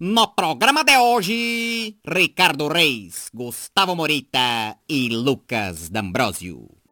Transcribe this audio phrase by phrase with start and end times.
[0.00, 6.83] No programa de hoje, Ricardo Reis, Gustavo Morita e Lucas D'Ambrosio.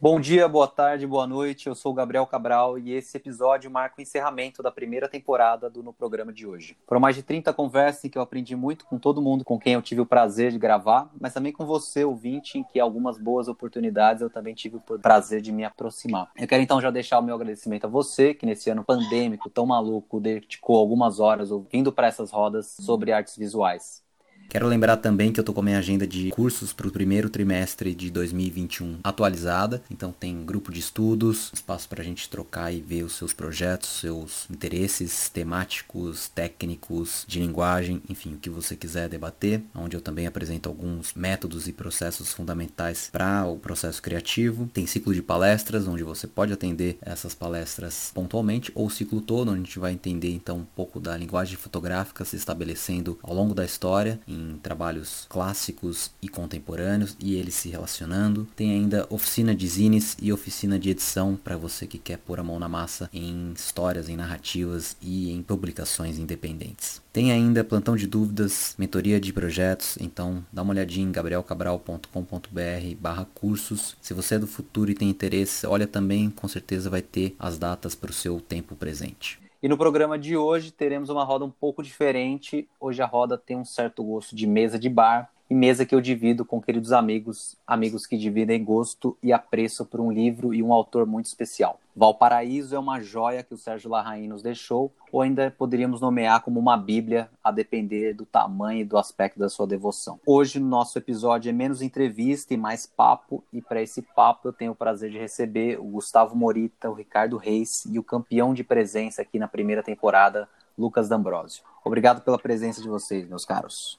[0.00, 1.66] Bom dia, boa tarde, boa noite.
[1.66, 5.82] Eu sou o Gabriel Cabral e esse episódio marca o encerramento da primeira temporada do
[5.82, 6.76] No Programa de hoje.
[6.86, 9.72] Foram mais de 30 conversas em que eu aprendi muito com todo mundo com quem
[9.72, 13.48] eu tive o prazer de gravar, mas também com você, ouvinte, em que algumas boas
[13.48, 16.30] oportunidades eu também tive o prazer de me aproximar.
[16.36, 19.66] Eu quero então já deixar o meu agradecimento a você, que nesse ano pandêmico tão
[19.66, 24.06] maluco dedicou algumas horas ouvindo para essas rodas sobre artes visuais.
[24.50, 27.28] Quero lembrar também que eu tô com a minha agenda de cursos para o primeiro
[27.28, 29.82] trimestre de 2021 atualizada.
[29.90, 34.00] Então tem grupo de estudos, espaço para a gente trocar e ver os seus projetos,
[34.00, 39.62] seus interesses temáticos, técnicos, de linguagem, enfim, o que você quiser debater.
[39.74, 44.70] Onde eu também apresento alguns métodos e processos fundamentais para o processo criativo.
[44.72, 49.50] Tem ciclo de palestras, onde você pode atender essas palestras pontualmente, ou o ciclo todo,
[49.50, 53.54] onde a gente vai entender então um pouco da linguagem fotográfica se estabelecendo ao longo
[53.54, 54.18] da história.
[54.26, 58.46] Em em trabalhos clássicos e contemporâneos e eles se relacionando.
[58.54, 62.44] Tem ainda oficina de zines e oficina de edição para você que quer pôr a
[62.44, 67.02] mão na massa em histórias, em narrativas e em publicações independentes.
[67.12, 73.26] Tem ainda plantão de dúvidas, mentoria de projetos, então dá uma olhadinha em gabrielcabral.com.br barra
[73.34, 73.96] cursos.
[74.00, 77.58] Se você é do futuro e tem interesse, olha também, com certeza vai ter as
[77.58, 79.47] datas para o seu tempo presente.
[79.60, 82.68] E no programa de hoje teremos uma roda um pouco diferente.
[82.78, 86.00] Hoje a roda tem um certo gosto de mesa de bar e mesa que eu
[86.00, 90.72] divido com queridos amigos, amigos que dividem gosto e apreço por um livro e um
[90.72, 91.80] autor muito especial.
[91.96, 96.60] Valparaíso é uma joia que o Sérgio Larraín nos deixou, ou ainda poderíamos nomear como
[96.60, 100.20] uma bíblia, a depender do tamanho e do aspecto da sua devoção.
[100.24, 104.52] Hoje, no nosso episódio, é menos entrevista e mais papo, e para esse papo eu
[104.52, 108.62] tenho o prazer de receber o Gustavo Morita, o Ricardo Reis e o campeão de
[108.62, 111.64] presença aqui na primeira temporada, Lucas D'Ambrosio.
[111.84, 113.98] Obrigado pela presença de vocês, meus caros.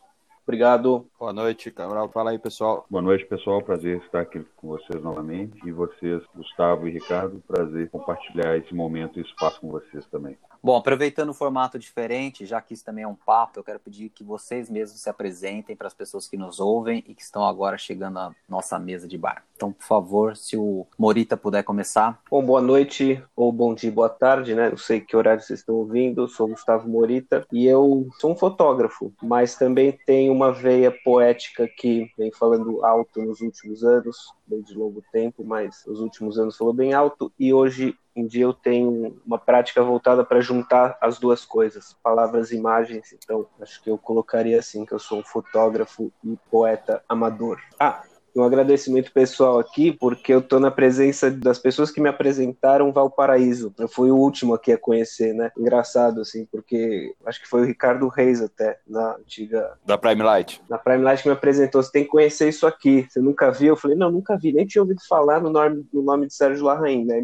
[0.50, 1.05] Obrigado.
[1.19, 2.09] Boa noite, Cabral.
[2.09, 2.84] Fala aí, pessoal.
[2.90, 3.62] Boa noite, pessoal.
[3.62, 5.56] Prazer estar aqui com vocês novamente.
[5.63, 10.35] E vocês, Gustavo e Ricardo, prazer compartilhar esse momento e espaço com vocês também.
[10.63, 14.09] Bom, aproveitando o formato diferente, já que isso também é um papo, eu quero pedir
[14.09, 17.78] que vocês mesmos se apresentem para as pessoas que nos ouvem e que estão agora
[17.78, 19.44] chegando à nossa mesa de bar.
[19.59, 22.22] Então, por favor, se o Morita puder começar.
[22.31, 24.70] Bom, boa noite, ou bom dia, boa tarde, né?
[24.70, 26.30] Não sei que horário vocês estão ouvindo.
[26.30, 32.09] Sou Gustavo Morita e eu sou um fotógrafo, mas também tenho uma veia poética que
[32.18, 36.94] vem falando alto nos últimos anos, desde longo tempo, mas nos últimos anos falou bem
[36.94, 41.96] alto e hoje em dia eu tenho uma prática voltada para juntar as duas coisas,
[42.02, 43.14] palavras e imagens.
[43.14, 47.59] Então, acho que eu colocaria assim que eu sou um fotógrafo e poeta amador.
[47.80, 48.03] Ah,
[48.39, 53.73] um agradecimento pessoal aqui, porque eu estou na presença das pessoas que me apresentaram Valparaíso.
[53.77, 55.51] Eu fui o último aqui a conhecer, né?
[55.57, 59.73] Engraçado, assim, porque acho que foi o Ricardo Reis até, na antiga...
[59.85, 60.61] Da Prime Light.
[60.69, 63.07] Na Prime Light que me apresentou, você tem que conhecer isso aqui.
[63.09, 63.69] Você nunca viu?
[63.69, 66.66] Eu falei, não, nunca vi, nem tinha ouvido falar no nome, no nome de Sérgio
[66.66, 67.19] Larraín, né?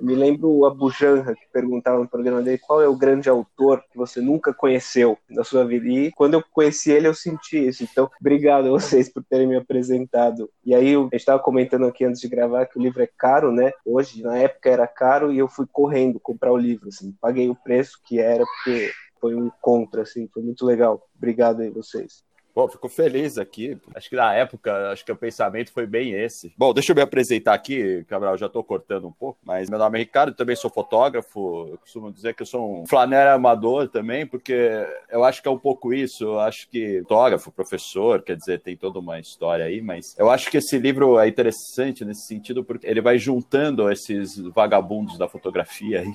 [0.00, 3.82] Me lembro o Abu Janra, que perguntava no programa dele qual é o grande autor
[3.90, 5.88] que você nunca conheceu na sua vida.
[5.88, 7.82] E quando eu conheci ele, eu senti isso.
[7.82, 10.50] Então, obrigado a vocês por terem me apresentado.
[10.64, 13.72] E aí, gente estava comentando aqui antes de gravar que o livro é caro, né?
[13.84, 16.88] Hoje, na época, era caro e eu fui correndo comprar o livro.
[16.88, 21.08] Assim, paguei o preço que era, porque foi um encontro, assim, foi muito legal.
[21.16, 22.27] Obrigado aí vocês.
[22.58, 23.78] Bom, fico feliz aqui.
[23.94, 26.52] Acho que na época, acho que o pensamento foi bem esse.
[26.58, 29.96] Bom, deixa eu me apresentar aqui, Cabral, já estou cortando um pouco, mas meu nome
[29.96, 31.68] é Ricardo, também sou fotógrafo.
[31.70, 35.50] Eu costumo dizer que eu sou um flanera amador também, porque eu acho que é
[35.52, 36.24] um pouco isso.
[36.24, 40.50] Eu acho que fotógrafo, professor, quer dizer, tem toda uma história aí, mas eu acho
[40.50, 46.00] que esse livro é interessante nesse sentido, porque ele vai juntando esses vagabundos da fotografia
[46.00, 46.12] aí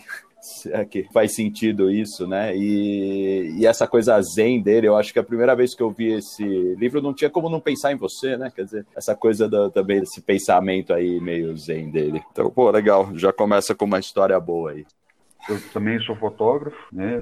[0.71, 2.55] é que faz sentido isso, né?
[2.55, 6.13] E, e, essa coisa zen dele, eu acho que a primeira vez que eu vi
[6.13, 6.43] esse
[6.75, 8.51] livro não tinha como não pensar em você, né?
[8.53, 12.21] Quer dizer, essa coisa do, também desse pensamento aí meio zen dele.
[12.31, 14.85] Então, pô, legal, já começa com uma história boa aí.
[15.49, 17.21] Eu também sou fotógrafo, né?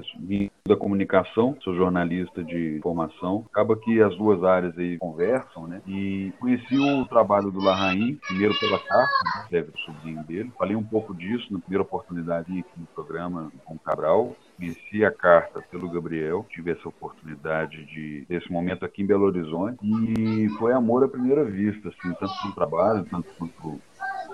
[0.66, 3.44] Da comunicação, sou jornalista de formação.
[3.50, 5.82] Acaba que as duas áreas aí conversam, né?
[5.86, 9.46] E conheci o trabalho do Larraim, primeiro pela carta, né?
[9.50, 10.52] deve o sobrinho dele.
[10.56, 14.36] Falei um pouco disso na primeira oportunidade aqui no programa com o Cabral.
[14.56, 19.78] Conheci a carta pelo Gabriel, tive essa oportunidade de desse momento aqui em Belo Horizonte
[19.82, 23.80] e foi amor à primeira vista, assim, tanto no trabalho, tanto quanto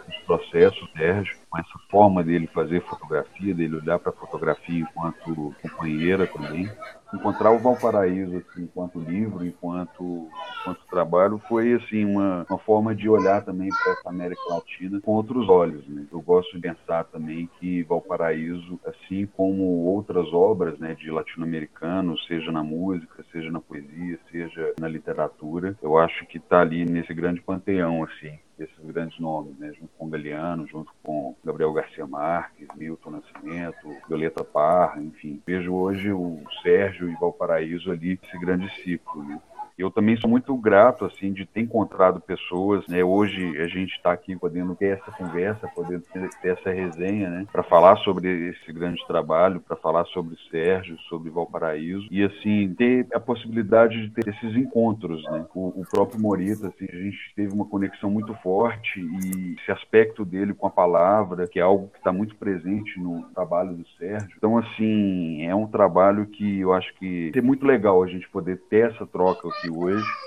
[0.09, 5.55] os processos, Sérgio, com essa forma dele fazer fotografia, dele olhar para a fotografia enquanto
[5.63, 6.71] companheira também.
[7.13, 10.29] encontrar o Valparaíso assim, enquanto livro, enquanto,
[10.61, 15.13] enquanto trabalho, foi assim uma, uma forma de olhar também para essa América Latina com
[15.13, 15.87] outros olhos.
[15.89, 16.07] Né?
[16.13, 22.53] Eu gosto de pensar também que Valparaíso, assim como outras obras né, de latino-americanos, seja
[22.53, 27.41] na música, seja na poesia, seja na literatura, eu acho que está ali nesse grande
[27.41, 29.73] panteão assim desses grandes nomes, né?
[29.73, 35.41] junto com Galeano, junto com Gabriel Garcia Marques, Milton Nascimento, Violeta Parra, enfim.
[35.47, 39.23] Vejo hoje o Sérgio e Valparaíso ali, esse grande ciclo.
[39.23, 39.41] Né?
[39.79, 43.05] Eu também sou muito grato assim de ter encontrado pessoas, né?
[43.05, 47.47] Hoje a gente está aqui podendo ter essa conversa, podendo ter, essa resenha, né?
[47.53, 53.07] Para falar sobre esse grande trabalho, para falar sobre Sérgio, sobre Valparaíso e assim ter
[53.15, 55.47] a possibilidade de ter esses encontros, né?
[55.55, 60.25] O, o próprio Morita, assim, a gente teve uma conexão muito forte e esse aspecto
[60.25, 64.29] dele com a palavra, que é algo que está muito presente no trabalho do Sérgio.
[64.37, 68.61] Então assim é um trabalho que eu acho que é muito legal a gente poder
[68.69, 70.19] ter essa troca aqui hoje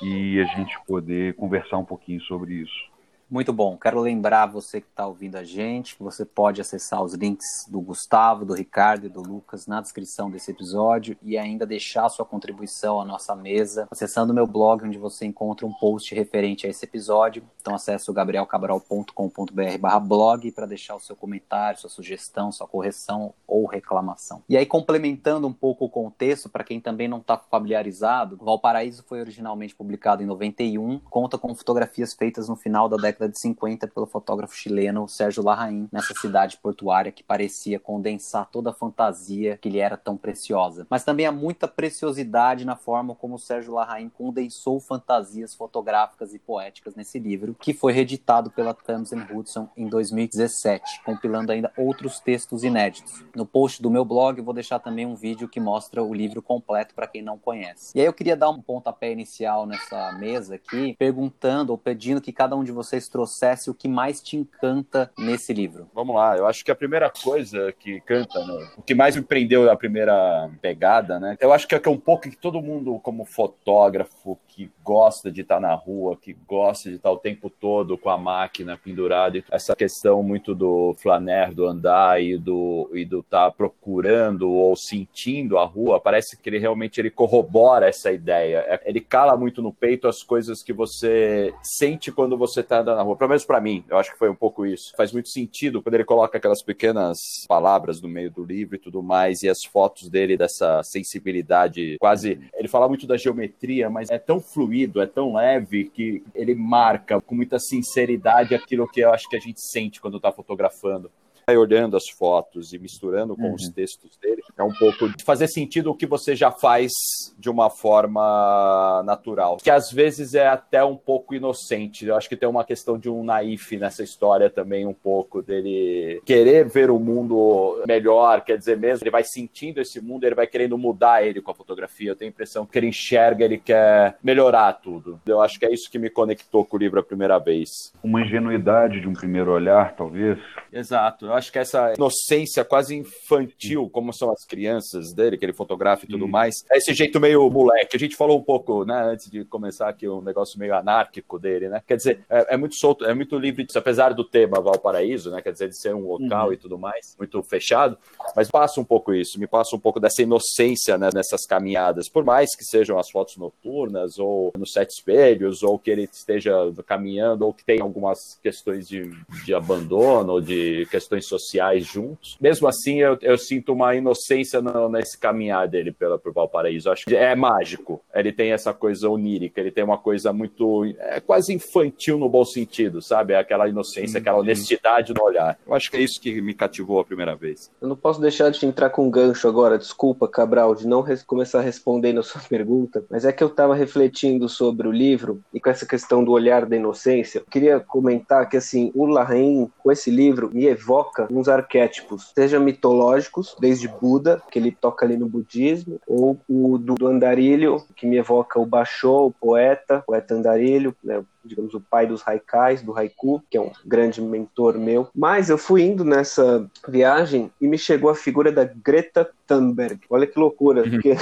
[0.00, 2.91] e a gente poder conversar um pouquinho sobre isso.
[3.32, 3.78] Muito bom.
[3.78, 7.80] Quero lembrar você que está ouvindo a gente que você pode acessar os links do
[7.80, 13.00] Gustavo, do Ricardo e do Lucas na descrição desse episódio e ainda deixar sua contribuição
[13.00, 17.42] à nossa mesa acessando meu blog, onde você encontra um post referente a esse episódio.
[17.58, 23.64] Então acesse o gabrielcabral.com.br blog para deixar o seu comentário, sua sugestão, sua correção ou
[23.64, 24.42] reclamação.
[24.46, 29.20] E aí, complementando um pouco o contexto, para quem também não está familiarizado, Valparaíso foi
[29.20, 33.88] originalmente publicado em 91, conta com fotografias feitas no final da década década de 50
[33.88, 39.68] pelo fotógrafo chileno Sérgio Larraín, nessa cidade portuária que parecia condensar toda a fantasia que
[39.68, 40.86] lhe era tão preciosa.
[40.90, 46.94] Mas também há muita preciosidade na forma como Sérgio Larraín condensou fantasias fotográficas e poéticas
[46.94, 53.24] nesse livro, que foi reeditado pela Thames Hudson em 2017, compilando ainda outros textos inéditos.
[53.34, 56.94] No post do meu blog vou deixar também um vídeo que mostra o livro completo
[56.94, 57.92] para quem não conhece.
[57.96, 62.32] E aí eu queria dar um pontapé inicial nessa mesa aqui, perguntando ou pedindo que
[62.32, 65.88] cada um de vocês trouxesse o que mais te encanta nesse livro?
[65.94, 69.22] Vamos lá, eu acho que a primeira coisa que canta, né, o que mais me
[69.22, 71.36] prendeu a primeira pegada, né?
[71.38, 75.40] Eu acho que é, é um pouco que todo mundo, como fotógrafo, que gosta de
[75.40, 79.74] estar na rua, que gosta de estar o tempo todo com a máquina pendurada, essa
[79.74, 85.58] questão muito do flaner, do andar e do e do estar tá procurando ou sentindo
[85.58, 88.58] a rua, parece que ele realmente ele corrobora essa ideia.
[88.68, 92.96] É, ele cala muito no peito as coisas que você sente quando você está andando
[92.96, 93.16] na rua.
[93.16, 94.92] Pelo menos para mim, eu acho que foi um pouco isso.
[94.96, 99.02] Faz muito sentido quando ele coloca aquelas pequenas palavras no meio do livro e tudo
[99.02, 102.38] mais, e as fotos dele dessa sensibilidade quase.
[102.54, 107.20] Ele fala muito da geometria, mas é tão fluido, é tão leve que ele marca
[107.20, 111.10] com muita sinceridade aquilo que eu acho que a gente sente quando está fotografando
[111.56, 113.54] olhando as fotos e misturando com uhum.
[113.54, 116.92] os textos dele, é um pouco de fazer sentido o que você já faz
[117.38, 122.06] de uma forma natural, que às vezes é até um pouco inocente.
[122.06, 126.20] Eu acho que tem uma questão de um naif nessa história também, um pouco dele
[126.24, 130.46] querer ver o mundo melhor, quer dizer mesmo, ele vai sentindo esse mundo, ele vai
[130.46, 132.10] querendo mudar ele com a fotografia.
[132.10, 135.20] Eu tenho a impressão que ele enxerga, ele quer melhorar tudo.
[135.26, 137.92] Eu acho que é isso que me conectou com o livro a primeira vez.
[138.02, 140.38] Uma ingenuidade de um primeiro olhar, talvez.
[140.72, 141.26] Exato.
[141.26, 146.04] Eu acho que essa inocência quase infantil, como são as crianças dele, que ele fotografa
[146.04, 147.96] e tudo mais, é esse jeito meio moleque.
[147.96, 151.68] A gente falou um pouco, né, antes de começar aqui, um negócio meio anárquico dele,
[151.68, 151.82] né?
[151.86, 155.40] Quer dizer, é, é muito solto, é muito livre, apesar do tema Valparaíso, né?
[155.40, 156.52] Quer dizer, de ser um local uhum.
[156.52, 157.96] e tudo mais, muito fechado,
[158.36, 162.24] mas passa um pouco isso, me passa um pouco dessa inocência né, nessas caminhadas, por
[162.24, 166.52] mais que sejam as fotos noturnas, ou nos sete espelhos, ou que ele esteja
[166.86, 169.10] caminhando, ou que tenha algumas questões de,
[169.44, 172.36] de abandono, ou de questões sociais juntos.
[172.40, 176.90] Mesmo assim, eu, eu sinto uma inocência no, nesse caminhar dele pela, por Valparaíso.
[176.90, 178.02] Acho que é mágico.
[178.14, 180.84] Ele tem essa coisa onírica, ele tem uma coisa muito.
[180.98, 183.34] É quase infantil no bom sentido, sabe?
[183.34, 185.58] Aquela inocência, aquela honestidade no olhar.
[185.66, 187.70] Eu acho que é isso que me cativou a primeira vez.
[187.80, 191.60] Eu não posso deixar de entrar com um gancho agora, desculpa, Cabral, de não começar
[191.60, 195.70] respondendo a sua pergunta, mas é que eu estava refletindo sobre o livro e com
[195.70, 197.38] essa questão do olhar da inocência.
[197.40, 202.58] Eu queria comentar que, assim, o Larraín, com esse livro, me evoca uns arquétipos, seja
[202.58, 208.06] mitológicos, desde Buda, que ele toca ali no budismo, ou o do, do andarilho, que
[208.06, 212.82] me evoca o Basho, o poeta, o poeta andarilho, né, digamos, o pai dos haikais,
[212.82, 215.08] do haiku, que é um grande mentor meu.
[215.14, 220.00] Mas eu fui indo nessa viagem e me chegou a figura da Greta Thunberg.
[220.08, 220.90] Olha que loucura, uhum.
[220.90, 221.16] porque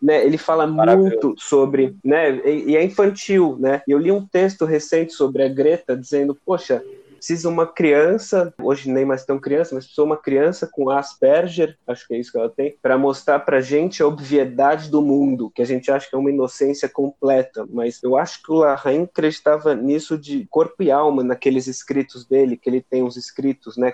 [0.00, 3.82] né, ele fala muito sobre, né, e, e é infantil, né?
[3.88, 6.82] Eu li um texto recente sobre a Greta dizendo, poxa,
[7.24, 12.06] precisa uma criança, hoje nem mais tão criança, mas precisa uma criança com Asperger, acho
[12.06, 15.62] que é isso que ela tem, para mostrar pra gente a obviedade do mundo, que
[15.62, 19.74] a gente acha que é uma inocência completa, mas eu acho que o Larraín acreditava
[19.74, 23.90] nisso de corpo e alma naqueles escritos dele, que ele tem os escritos, né,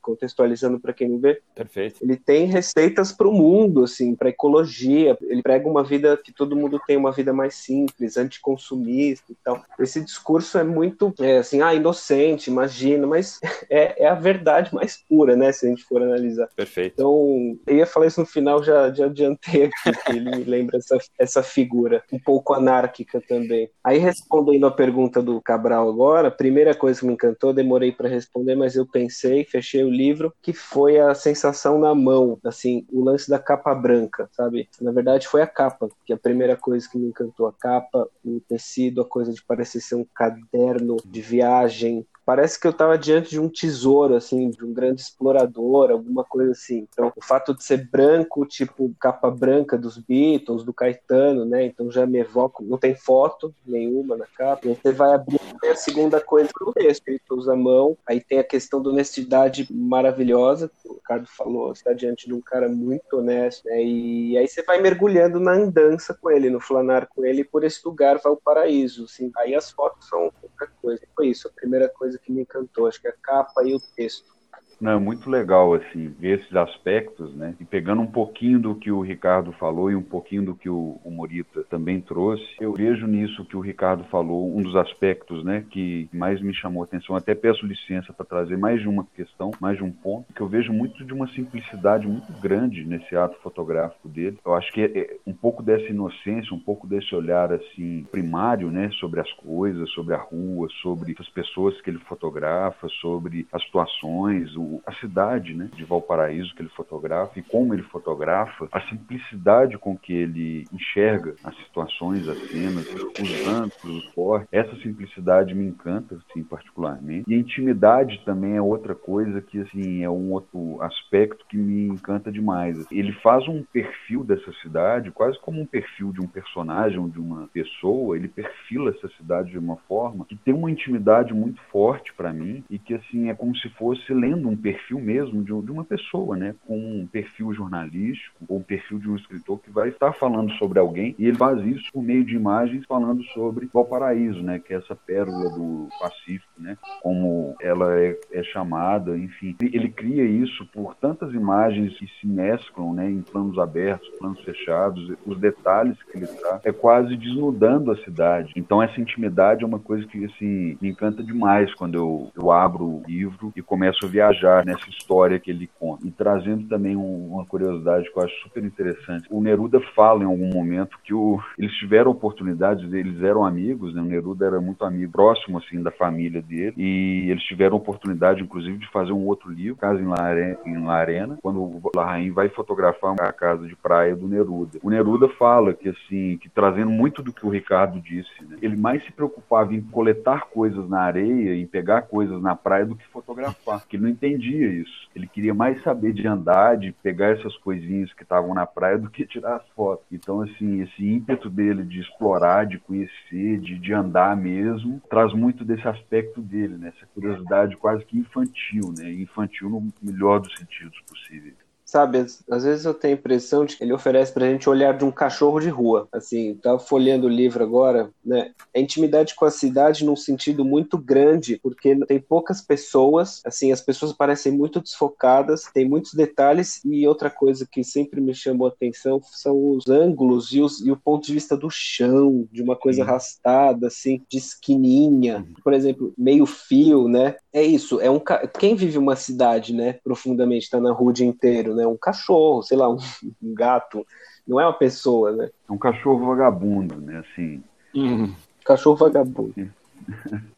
[0.00, 1.40] contextualizando para quem não vê.
[1.54, 2.02] Perfeito.
[2.02, 5.16] Ele tem receitas para o mundo, assim, para ecologia.
[5.22, 9.62] Ele prega uma vida que todo mundo tem uma vida mais simples, anticonsumista e tal.
[9.78, 13.38] Esse discurso é muito, é, assim, ah, inocente, imagina, mas
[13.70, 16.48] é, é, a verdade mais pura, né, se a gente for analisar.
[16.56, 16.94] Perfeito.
[16.94, 20.78] Então, eu ia falar isso no final, já, já adiantei aqui, que ele me lembra
[20.78, 23.70] essa, essa figura, um pouco anárquica também.
[23.84, 28.08] Aí, respondendo a pergunta do Cabral agora, a primeira coisa que me encantou, demorei para
[28.08, 33.02] responder, mas eu pensei, fechei o livro, que foi a sensação na mão, assim, o
[33.04, 34.68] lance da capa branca, sabe?
[34.80, 37.46] Na verdade, foi a capa, que é a primeira coisa que me encantou.
[37.46, 42.66] A capa, o tecido, a coisa de parecer ser um caderno de viagem, parece que
[42.66, 46.86] eu estava diante de um tesouro, assim, de um grande explorador, alguma coisa assim.
[46.92, 51.64] Então, o fato de ser branco, tipo capa branca dos Beatles, do Caetano, né?
[51.64, 54.68] Então já me evoca, não tem foto nenhuma na capa.
[54.68, 57.96] Você vai abrir a segunda coisa do texto, escrito usa a mão.
[58.06, 62.40] Aí tem a questão da honestidade maravilhosa, que o Ricardo falou, está diante de um
[62.40, 63.82] cara muito honesto, né?
[63.82, 67.80] E aí você vai mergulhando na andança com ele, no flanar com ele, por esse
[67.84, 69.30] lugar vai o paraíso, assim.
[69.36, 71.06] Aí as fotos são outra coisa.
[71.14, 73.80] Foi isso, a primeira coisa que me encantou, acho que é a capa e o
[73.80, 74.34] texto.
[74.82, 77.54] Não, é muito legal, assim, ver esses aspectos, né?
[77.60, 81.00] E pegando um pouquinho do que o Ricardo falou e um pouquinho do que o,
[81.04, 85.64] o Morita também trouxe, eu vejo nisso que o Ricardo falou, um dos aspectos, né,
[85.70, 87.14] que mais me chamou a atenção.
[87.14, 90.48] Até peço licença para trazer mais de uma questão, mais de um ponto, que eu
[90.48, 94.40] vejo muito de uma simplicidade muito grande nesse ato fotográfico dele.
[94.44, 98.68] Eu acho que é, é um pouco dessa inocência, um pouco desse olhar, assim, primário,
[98.68, 103.62] né, sobre as coisas, sobre a rua, sobre as pessoas que ele fotografa, sobre as
[103.62, 108.80] situações, o a cidade né, de Valparaíso que ele fotografa e como ele fotografa, a
[108.88, 114.48] simplicidade com que ele enxerga as situações, as cenas, os ângulos, os cortes.
[114.52, 117.24] Essa simplicidade me encanta, assim, particularmente.
[117.28, 121.88] E a intimidade também é outra coisa que, assim, é um outro aspecto que me
[121.88, 122.86] encanta demais.
[122.90, 127.48] Ele faz um perfil dessa cidade quase como um perfil de um personagem, de uma
[127.52, 128.16] pessoa.
[128.16, 132.64] Ele perfila essa cidade de uma forma que tem uma intimidade muito forte para mim
[132.70, 136.54] e que, assim, é como se fosse lendo um perfil mesmo de, uma pessoa, né?
[136.66, 140.78] Com um perfil jornalístico ou um perfil de um escritor que vai estar falando sobre
[140.78, 144.58] alguém e ele faz isso por meio de imagens falando sobre Valparaíso, né?
[144.58, 146.78] Que é essa pérola do Pacífico, né?
[147.02, 149.56] Como ela é, é chamada, enfim.
[149.60, 153.10] Ele cria isso por tantas imagens que se mesclam, né?
[153.10, 158.52] Em planos abertos, planos fechados, os detalhes que ele dá é quase desnudando a cidade.
[158.54, 162.84] Então essa intimidade é uma coisa que assim me encanta demais quando eu, eu abro
[162.84, 166.06] o livro e começo a viajar nessa história que ele conta.
[166.06, 169.26] E trazendo também um, uma curiosidade que eu acho super interessante.
[169.30, 174.00] O Neruda fala em algum momento que o, eles tiveram oportunidades, eles eram amigos, né?
[174.00, 178.78] O Neruda era muito amigo, próximo assim da família dele, e eles tiveram oportunidade, inclusive,
[178.78, 183.14] de fazer um outro livro, Casa em, Lare, em Larena, quando o Larraín vai fotografar
[183.20, 184.78] a casa de praia do Neruda.
[184.82, 188.56] O Neruda fala que assim, que trazendo muito do que o Ricardo disse, né?
[188.62, 192.96] ele mais se preocupava em coletar coisas na areia, em pegar coisas na praia do
[192.96, 195.10] que fotografar, que ele não entendia entendia isso.
[195.14, 199.10] Ele queria mais saber de andar, de pegar essas coisinhas que estavam na praia do
[199.10, 200.06] que tirar as fotos.
[200.10, 205.64] Então, assim, esse ímpeto dele de explorar, de conhecer, de, de andar mesmo, traz muito
[205.64, 206.92] desse aspecto dele, né?
[206.96, 209.12] Essa curiosidade quase que infantil, né?
[209.12, 211.61] Infantil no melhor dos sentidos possíveis
[211.92, 214.96] sabe, às, vezes eu tenho a impressão de que ele oferece pra gente o olhar
[214.96, 216.08] de um cachorro de rua.
[216.10, 218.52] Assim, tava folheando o livro agora, né?
[218.74, 223.82] A intimidade com a cidade num sentido muito grande, porque tem poucas pessoas, assim, as
[223.82, 228.70] pessoas parecem muito desfocadas, tem muitos detalhes e outra coisa que sempre me chamou a
[228.70, 232.74] atenção são os ângulos e, os, e o ponto de vista do chão, de uma
[232.74, 235.54] coisa arrastada, assim, de esquininha, uhum.
[235.62, 237.36] por exemplo, meio fio, né?
[237.52, 238.18] É isso, é um
[238.58, 241.86] quem vive uma cidade, né, profundamente, está na rua o dia inteiro, né?
[241.86, 242.96] Um cachorro, sei lá, um,
[243.42, 244.06] um, gato,
[244.46, 245.50] não é uma pessoa, né?
[245.68, 247.62] É um cachorro vagabundo, né, assim.
[247.94, 248.34] Uhum.
[248.64, 249.54] Cachorro vagabundo.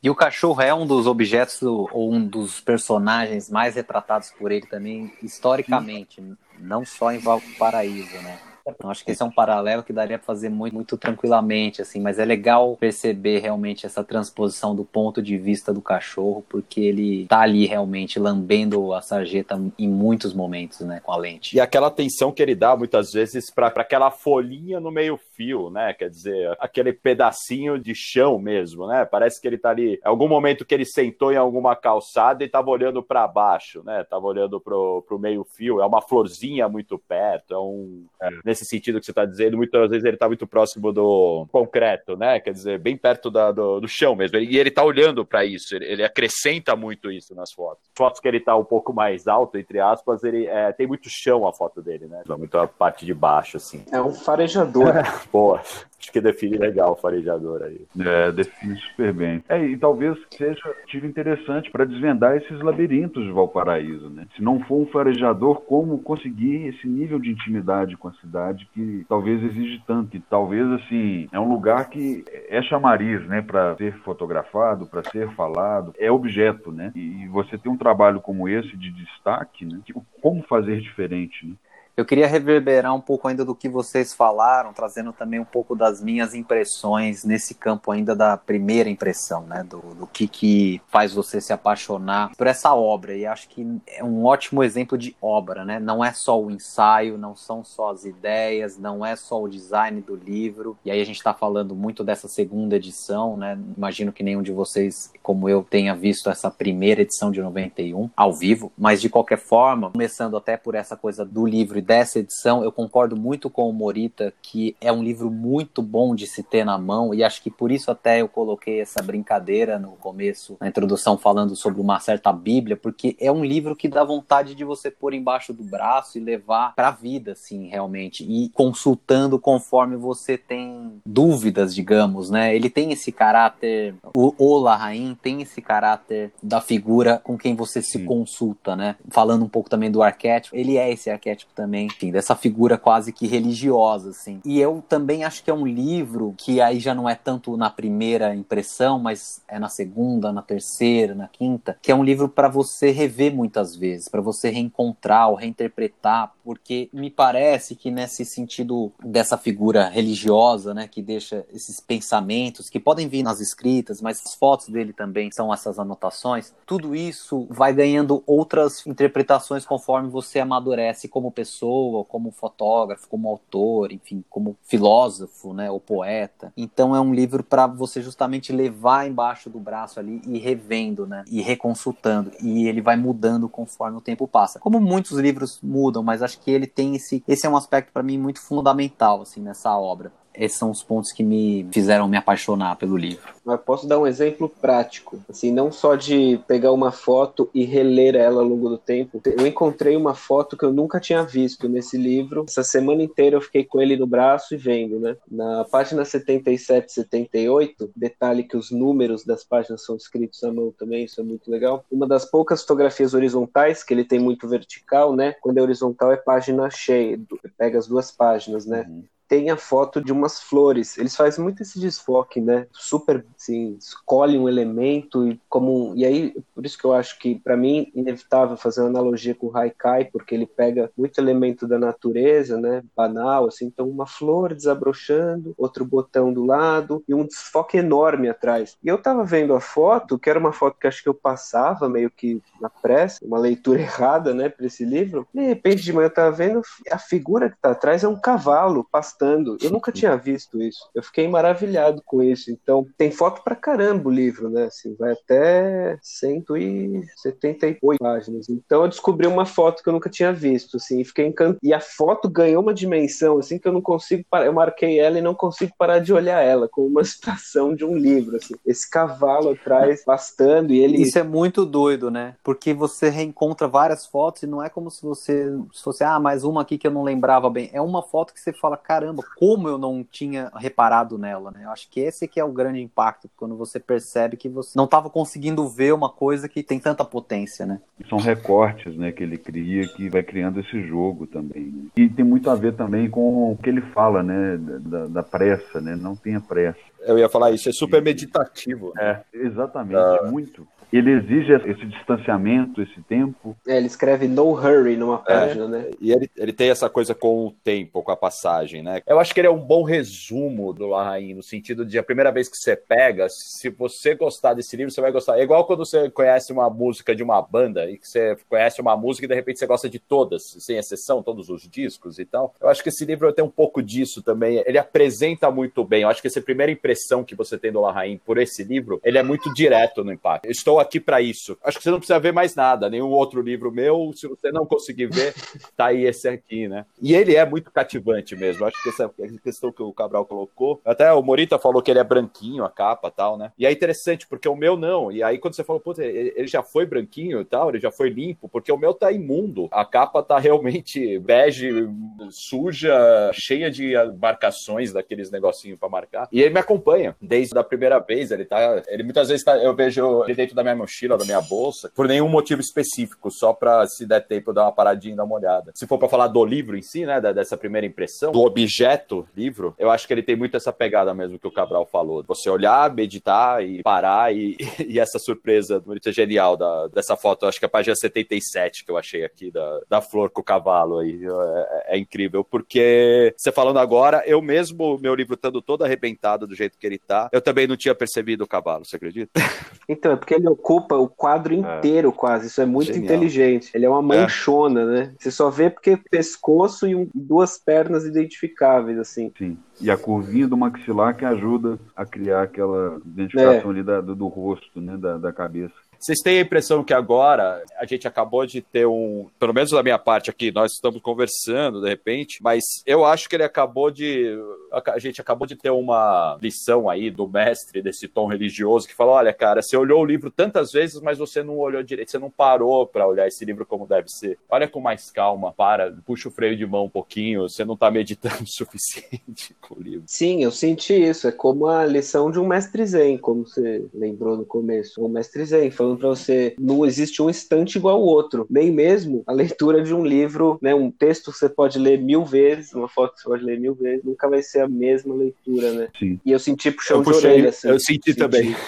[0.03, 4.67] E o cachorro é um dos objetos ou um dos personagens mais retratados por ele
[4.67, 6.23] também historicamente,
[6.59, 8.39] não só em Valparaíso, né?
[8.67, 12.01] Eu acho que esse é um paralelo que daria para fazer muito, muito tranquilamente, assim,
[12.01, 17.27] mas é legal perceber realmente essa transposição do ponto de vista do cachorro, porque ele
[17.27, 21.57] tá ali realmente lambendo a sarjeta em muitos momentos, né, com a lente.
[21.57, 25.93] E aquela atenção que ele dá muitas vezes para aquela folhinha no meio-fio, né?
[25.93, 29.05] Quer dizer, aquele pedacinho de chão mesmo, né?
[29.05, 32.49] Parece que ele tá ali, em algum momento que ele sentou em alguma calçada e
[32.49, 34.05] tava olhando para baixo, né?
[34.05, 38.07] Tava olhando pro, pro meio-fio, é uma florzinha muito perto, é um.
[38.23, 42.17] É, nesse sentido que você tá dizendo, muitas vezes ele tá muito próximo do concreto,
[42.17, 42.39] né?
[42.39, 44.39] Quer dizer, bem perto da, do, do chão mesmo.
[44.39, 47.85] E ele tá olhando para isso, ele, ele, acrescenta muito isso nas fotos.
[47.97, 51.47] Fotos que ele tá um pouco mais alto, entre aspas, ele é, tem muito chão
[51.47, 52.23] a foto dele, né?
[52.39, 53.85] Muito a parte de baixo, assim.
[53.93, 54.93] É um farejador.
[55.33, 55.61] Boa.
[56.05, 57.81] Acho que define legal o farejador aí.
[57.99, 59.43] É, define super bem.
[59.49, 64.27] É, e talvez seja tiro interessante para desvendar esses labirintos de Valparaíso, né?
[64.37, 69.07] Se não for um farejador, como conseguir esse nível de intimidade com a cidade que
[69.09, 70.17] talvez exige tanto?
[70.17, 73.41] E talvez, assim, é um lugar que é chamariz, né?
[73.41, 76.93] Para ser fotografado, para ser falado, é objeto, né?
[76.95, 79.81] E você tem um trabalho como esse de destaque, né?
[80.21, 81.55] Como fazer diferente, né?
[81.97, 86.03] Eu queria reverberar um pouco ainda do que vocês falaram, trazendo também um pouco das
[86.03, 89.63] minhas impressões nesse campo ainda da primeira impressão, né?
[89.63, 93.15] Do, do que, que faz você se apaixonar por essa obra.
[93.15, 95.79] E acho que é um ótimo exemplo de obra, né?
[95.79, 100.01] Não é só o ensaio, não são só as ideias, não é só o design
[100.01, 100.77] do livro.
[100.85, 103.57] E aí a gente está falando muito dessa segunda edição, né?
[103.77, 108.33] Imagino que nenhum de vocês, como eu, tenha visto essa primeira edição de 91 ao
[108.33, 112.73] vivo, mas de qualquer forma, começando até por essa coisa do livro dessa edição, eu
[112.73, 116.79] concordo muito com o Morita que é um livro muito bom de se ter na
[116.79, 121.19] mão, e acho que por isso até eu coloquei essa brincadeira no começo, na introdução,
[121.19, 125.13] falando sobre uma certa Bíblia, porque é um livro que dá vontade de você pôr
[125.15, 131.01] embaixo do braço e levar para a vida, assim, realmente, e consultando conforme você tem
[131.05, 132.55] dúvidas, digamos, né?
[132.55, 137.83] Ele tem esse caráter, o Ola Rain tem esse caráter da figura com quem você
[137.83, 138.05] se Sim.
[138.05, 138.97] consulta, né?
[139.11, 142.79] Falando um pouco também do arquétipo, ele é esse arquétipo também também, enfim, dessa figura
[142.79, 144.41] quase que religiosa, assim.
[144.45, 147.69] E eu também acho que é um livro que aí já não é tanto na
[147.69, 152.49] primeira impressão, mas é na segunda, na terceira, na quinta, que é um livro para
[152.49, 158.93] você rever muitas vezes, para você reencontrar ou reinterpretar, porque me parece que nesse sentido
[159.03, 164.35] dessa figura religiosa, né, que deixa esses pensamentos que podem vir nas escritas, mas as
[164.35, 171.09] fotos dele também são essas anotações, tudo isso vai ganhando outras interpretações conforme você amadurece
[171.09, 176.53] como pessoa como fotógrafo, como autor, enfim, como filósofo, né, ou poeta.
[176.57, 181.25] Então é um livro para você justamente levar embaixo do braço ali e revendo, né,
[181.31, 182.31] e reconsultando.
[182.43, 184.59] E ele vai mudando conforme o tempo passa.
[184.59, 188.03] Como muitos livros mudam, mas acho que ele tem esse, esse é um aspecto para
[188.03, 192.77] mim muito fundamental assim nessa obra esses são os pontos que me fizeram me apaixonar
[192.77, 193.35] pelo livro.
[193.45, 198.17] Mas posso dar um exemplo prático, assim, não só de pegar uma foto e reler
[198.17, 199.21] ela ao longo do tempo.
[199.25, 202.47] Eu encontrei uma foto que eu nunca tinha visto nesse livro.
[202.49, 205.17] Essa semana inteira eu fiquei com ele no braço e vendo, né?
[205.31, 211.05] Na página 77 78, detalhe que os números das páginas são escritos à mão também,
[211.05, 211.85] isso é muito legal.
[211.91, 215.35] Uma das poucas fotografias horizontais, que ele tem muito vertical, né?
[215.41, 217.21] Quando é horizontal é página cheia,
[217.59, 218.87] pega as duas páginas, né?
[218.89, 220.99] Uhum tem a foto de umas flores.
[220.99, 222.67] Eles fazem muito esse desfoque, né?
[222.73, 227.39] Super, assim, escolhe um elemento e como e aí por isso que eu acho que
[227.39, 231.79] para mim inevitável fazer uma analogia com o Haikai, porque ele pega muito elemento da
[231.79, 232.83] natureza, né?
[232.97, 238.77] Banal, assim, então uma flor desabrochando, outro botão do lado e um desfoque enorme atrás.
[238.83, 241.89] E eu tava vendo a foto, que era uma foto que acho que eu passava
[241.89, 245.27] meio que na pressa, uma leitura errada, né, para esse livro.
[245.33, 248.87] De repente de manhã eu tava vendo a figura que tá atrás é um cavalo
[249.15, 249.57] pastando.
[249.63, 250.91] Eu nunca tinha visto isso.
[250.95, 252.51] Eu fiquei maravilhado com isso.
[252.51, 254.65] Então, tem foto pra caramba o livro, né?
[254.65, 258.49] Assim, vai até 178 páginas.
[258.49, 261.59] Então, eu descobri uma foto que eu nunca tinha visto, assim, e fiquei encantado.
[261.63, 264.47] E a foto ganhou uma dimensão, assim, que eu não consigo parar.
[264.47, 267.97] Eu marquei ela e não consigo parar de olhar ela, como uma citação de um
[267.97, 268.55] livro, assim.
[268.67, 271.01] Esse cavalo atrás pastando e ele.
[271.01, 272.35] Isso é muito doido, né?
[272.43, 276.45] Porque você reencontra várias fotos e não é como se você se fosse, ah, mais
[276.45, 277.71] uma aqui que eu não lembrava bem.
[277.73, 281.61] É uma foto que você fala, cara caramba, como eu não tinha reparado nela, né?
[281.65, 284.87] Eu acho que esse que é o grande impacto, quando você percebe que você não
[284.87, 287.81] estava conseguindo ver uma coisa que tem tanta potência, né?
[288.09, 291.65] São recortes, né, que ele cria, que vai criando esse jogo também.
[291.65, 291.85] Né?
[291.97, 295.81] E tem muito a ver também com o que ele fala, né, da, da pressa,
[295.81, 295.95] né?
[295.95, 296.79] Não tenha pressa.
[297.01, 298.93] Eu ia falar isso, é super meditativo.
[298.99, 300.31] É, exatamente, uh...
[300.31, 300.67] muito.
[300.97, 303.57] Ele exige esse distanciamento, esse tempo.
[303.67, 305.69] É, ele escreve no hurry numa página, é.
[305.69, 305.91] né?
[306.01, 309.03] E ele, ele tem essa coisa com o tempo, com a passagem, né?
[309.07, 312.31] Eu acho que ele é um bom resumo do Larraín, no sentido de a primeira
[312.31, 315.39] vez que você pega, se você gostar desse livro, você vai gostar.
[315.39, 318.97] É igual quando você conhece uma música de uma banda e que você conhece uma
[318.97, 322.55] música e de repente você gosta de todas, sem exceção, todos os discos e tal.
[322.61, 324.63] Eu acho que esse livro tem um pouco disso também.
[324.67, 326.03] Ele apresenta muito bem.
[326.03, 329.19] Eu acho que essa primeira impressão que você tem do Larraín por esse livro, ele
[329.19, 330.47] é muito direto no impacto.
[330.47, 331.57] Eu estou aqui para isso.
[331.63, 334.13] Acho que você não precisa ver mais nada, nenhum outro livro meu.
[334.15, 335.35] Se você não conseguir ver,
[335.77, 336.87] tá aí esse aqui, né?
[337.01, 338.65] E ele é muito cativante mesmo.
[338.65, 339.11] Acho que essa
[339.43, 340.81] questão que o Cabral colocou.
[340.85, 343.53] Até o Morita falou que ele é branquinho, a capa tal, né?
[343.59, 345.11] E é interessante, porque o meu não.
[345.11, 348.11] E aí, quando você falou, puta, ele já foi branquinho e tal, ele já foi
[348.11, 349.69] limpo, porque o meu tá imundo.
[349.71, 351.89] A capa tá realmente bege,
[352.31, 356.29] suja, cheia de marcações daqueles negocinhos para marcar.
[356.31, 358.31] E ele me acompanha desde a primeira vez.
[358.31, 358.83] Ele tá.
[358.89, 362.07] Ele muitas vezes tá, eu vejo ele dentro da minha mochila, da minha bolsa, por
[362.07, 365.73] nenhum motivo específico, só pra se der tempo dar uma paradinha e dar uma olhada.
[365.75, 367.21] Se for para falar do livro em si, né?
[367.21, 371.39] Dessa primeira impressão, do objeto livro, eu acho que ele tem muito essa pegada mesmo
[371.39, 372.25] que o Cabral falou.
[372.27, 374.57] Você olhar, meditar e parar, e,
[374.87, 378.91] e essa surpresa muito genial da, dessa foto, acho que é a página 77 que
[378.91, 381.21] eu achei aqui da, da flor com o cavalo aí.
[381.25, 386.55] É, é incrível, porque você falando agora, eu mesmo, meu livro estando todo arrebentado do
[386.55, 389.33] jeito que ele tá, eu também não tinha percebido o cavalo, você acredita?
[389.87, 391.57] Então, é porque ele ocupa o quadro é.
[391.57, 392.13] inteiro é.
[392.13, 393.05] quase, isso é muito Genial.
[393.05, 393.71] inteligente.
[393.75, 394.85] Ele é uma manchona, é.
[394.85, 395.15] né?
[395.19, 399.33] Você só vê porque pescoço e um, duas pernas identificáveis, assim.
[399.37, 399.59] Sim.
[399.81, 403.75] E a curvinha do maxilar que ajuda a criar aquela identificação é.
[403.75, 404.97] ali da, do, do, rosto, né?
[404.97, 405.75] Da, da cabeça.
[406.05, 409.83] Vocês têm a impressão que agora a gente acabou de ter um, pelo menos da
[409.83, 414.39] minha parte aqui, nós estamos conversando de repente, mas eu acho que ele acabou de,
[414.71, 419.15] a gente acabou de ter uma lição aí do mestre desse tom religioso que falou:
[419.15, 422.29] olha, cara, você olhou o livro tantas vezes, mas você não olhou direito, você não
[422.29, 424.39] parou para olhar esse livro como deve ser.
[424.51, 427.91] Olha com mais calma, para, puxa o freio de mão um pouquinho, você não está
[427.91, 430.05] meditando o suficiente com o livro.
[430.07, 431.27] Sim, eu senti isso.
[431.27, 435.03] É como a lição de um mestre zen, como você lembrou no começo.
[435.03, 438.47] Um mestre zen falando falando para você, não existe um instante igual ao outro.
[438.51, 442.25] Nem mesmo a leitura de um livro, né, um texto que você pode ler mil
[442.25, 445.73] vezes, uma foto que você pode ler mil vezes, nunca vai ser a mesma leitura,
[445.73, 445.89] né?
[445.99, 446.19] Sim.
[446.25, 447.69] E eu senti puxão eu puxei, de orelha, assim.
[447.69, 448.55] Eu senti, senti também.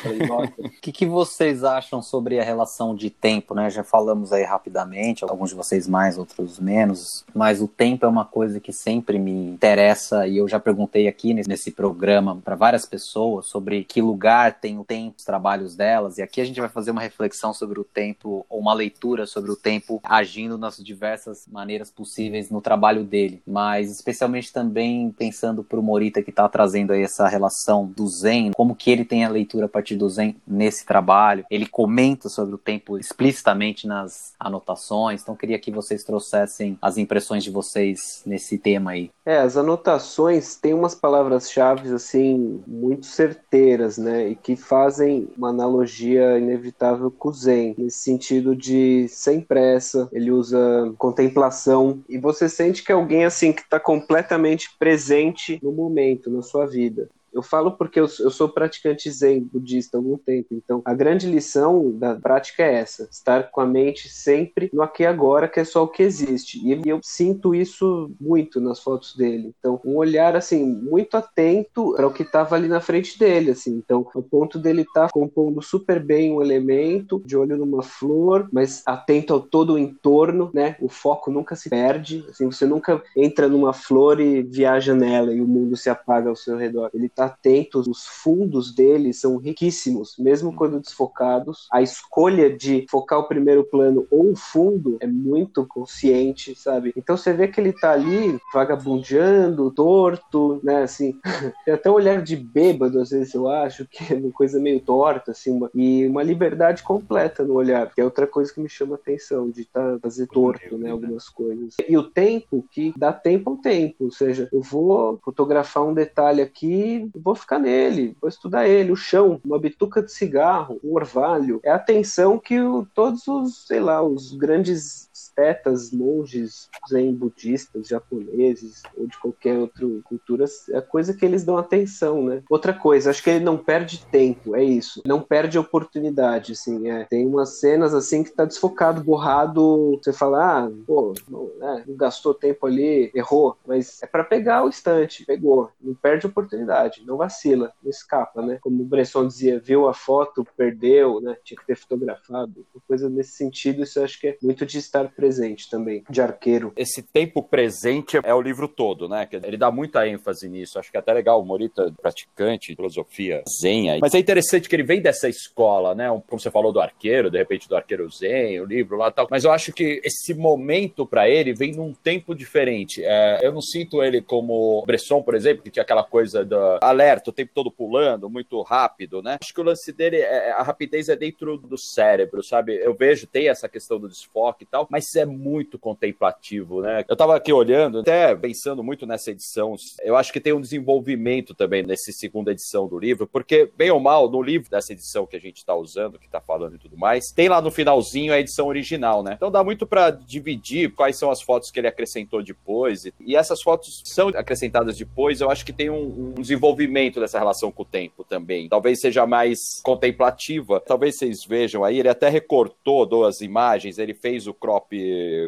[0.59, 3.69] O que, que vocês acham sobre a relação de tempo, né?
[3.71, 8.25] Já falamos aí rapidamente, alguns de vocês mais, outros menos, mas o tempo é uma
[8.25, 13.47] coisa que sempre me interessa e eu já perguntei aqui nesse programa para várias pessoas
[13.47, 16.91] sobre que lugar tem o tempo, os trabalhos delas, e aqui a gente vai fazer
[16.91, 21.91] uma reflexão sobre o tempo, ou uma leitura sobre o tempo agindo nas diversas maneiras
[21.91, 23.43] possíveis no trabalho dele.
[23.47, 28.53] Mas especialmente também pensando para o Morita que está trazendo aí essa relação do Zen,
[28.53, 31.45] como que ele tem a leitura a partir do Zen nesse trabalho.
[31.51, 35.23] Ele comenta sobre o tempo explicitamente nas anotações.
[35.23, 39.11] Então queria que vocês trouxessem as impressões de vocês nesse tema aí.
[39.25, 46.39] É, as anotações têm umas palavras-chave assim muito certeiras, né, e que fazem uma analogia
[46.39, 50.59] inevitável com o Zen, nesse sentido de sem pressa, ele usa
[50.99, 56.43] contemplação e você sente que é alguém assim que está completamente presente no momento, na
[56.43, 57.09] sua vida.
[57.37, 61.27] Eu falo porque eu, eu sou praticante zen budista há algum tempo, então a grande
[61.27, 65.61] lição da prática é essa: estar com a mente sempre no aqui e agora, que
[65.61, 66.59] é só o que existe.
[66.67, 69.55] E eu sinto isso muito nas fotos dele.
[69.59, 73.77] Então, um olhar assim muito atento para o que estava ali na frente dele, assim.
[73.77, 78.49] Então, o ponto dele estar tá compondo super bem um elemento, de olho numa flor,
[78.51, 80.77] mas atento ao todo o entorno, né?
[80.81, 85.41] O foco nunca se perde, assim, você nunca entra numa flor e viaja nela e
[85.43, 86.91] o mundo se apaga ao seu redor.
[86.95, 91.69] Ele está atentos, os fundos dele são riquíssimos, mesmo quando desfocados.
[91.73, 96.93] A escolha de focar o primeiro plano ou o fundo é muito consciente, sabe?
[96.97, 100.83] Então você vê que ele tá ali vagabundeando, torto, né?
[100.83, 101.19] Assim,
[101.65, 104.81] tem até um olhar de bêbado, às vezes eu acho, que é uma coisa meio
[104.81, 105.71] torta, assim, uma...
[105.75, 109.65] e uma liberdade completa no olhar, que é outra coisa que me chama atenção, de
[109.65, 110.91] tá, fazer torto, né?
[110.91, 111.75] Algumas coisas.
[111.89, 116.43] E o tempo, que dá tempo ao tempo, ou seja, eu vou fotografar um detalhe
[116.43, 121.61] aqui, vou ficar nele, vou estudar ele, o chão, uma bituca de cigarro, um orvalho.
[121.65, 127.89] É a atenção que o, todos os, sei lá, os grandes estetas, monges, zen budistas,
[127.89, 132.43] japoneses ou de qualquer outra cultura, é coisa que eles dão atenção, né?
[132.49, 135.03] Outra coisa, acho que ele não perde tempo, é isso.
[135.05, 137.05] Não perde oportunidade, assim, é.
[137.05, 141.97] Tem umas cenas assim que tá desfocado, borrado, você fala, ah, pô, não, né, não
[141.97, 147.17] gastou tempo ali, errou, mas é para pegar o instante, pegou, não perde oportunidade, não
[147.17, 148.59] vacila, não escapa, né?
[148.63, 151.37] Como o Bresson dizia, viu a foto, perdeu, né?
[151.45, 155.26] Tinha que ter fotografado, coisa nesse sentido, isso acho que é muito de estar presente
[155.71, 156.73] também, de arqueiro.
[156.77, 159.29] Esse tempo presente é o livro todo, né?
[159.45, 163.87] Ele dá muita ênfase nisso, acho que é até legal, o Morita, praticante filosofia zen,
[164.01, 166.09] mas é interessante que ele vem dessa escola, né?
[166.27, 169.45] Como você falou do arqueiro, de repente do arqueiro zen, o livro lá tal, mas
[169.45, 173.03] eu acho que esse momento para ele vem num tempo diferente.
[173.05, 177.31] É, eu não sinto ele como Bresson, por exemplo, que tinha aquela coisa do alerta,
[177.31, 179.39] o tempo todo pulando, muito rápido, né?
[179.41, 182.77] Acho que o lance dele, é, a rapidez é dentro do cérebro, sabe?
[182.77, 187.05] Eu vejo, tem essa questão do desfoque e tal, mas é muito contemplativo, né?
[187.09, 191.55] Eu tava aqui olhando, até pensando muito nessa edição, eu acho que tem um desenvolvimento
[191.55, 195.37] também nessa segunda edição do livro, porque, bem ou mal, no livro dessa edição que
[195.37, 198.41] a gente tá usando, que tá falando e tudo mais, tem lá no finalzinho a
[198.41, 199.35] edição original, né?
[199.37, 203.63] Então dá muito para dividir quais são as fotos que ele acrescentou depois, e essas
[203.63, 207.87] fotos são acrescentadas depois, eu acho que tem um, um desenvolvimento dessa relação com o
[207.87, 208.69] tempo também.
[208.69, 214.47] Talvez seja mais contemplativa, talvez vocês vejam aí, ele até recortou duas imagens, ele fez
[214.47, 214.93] o crop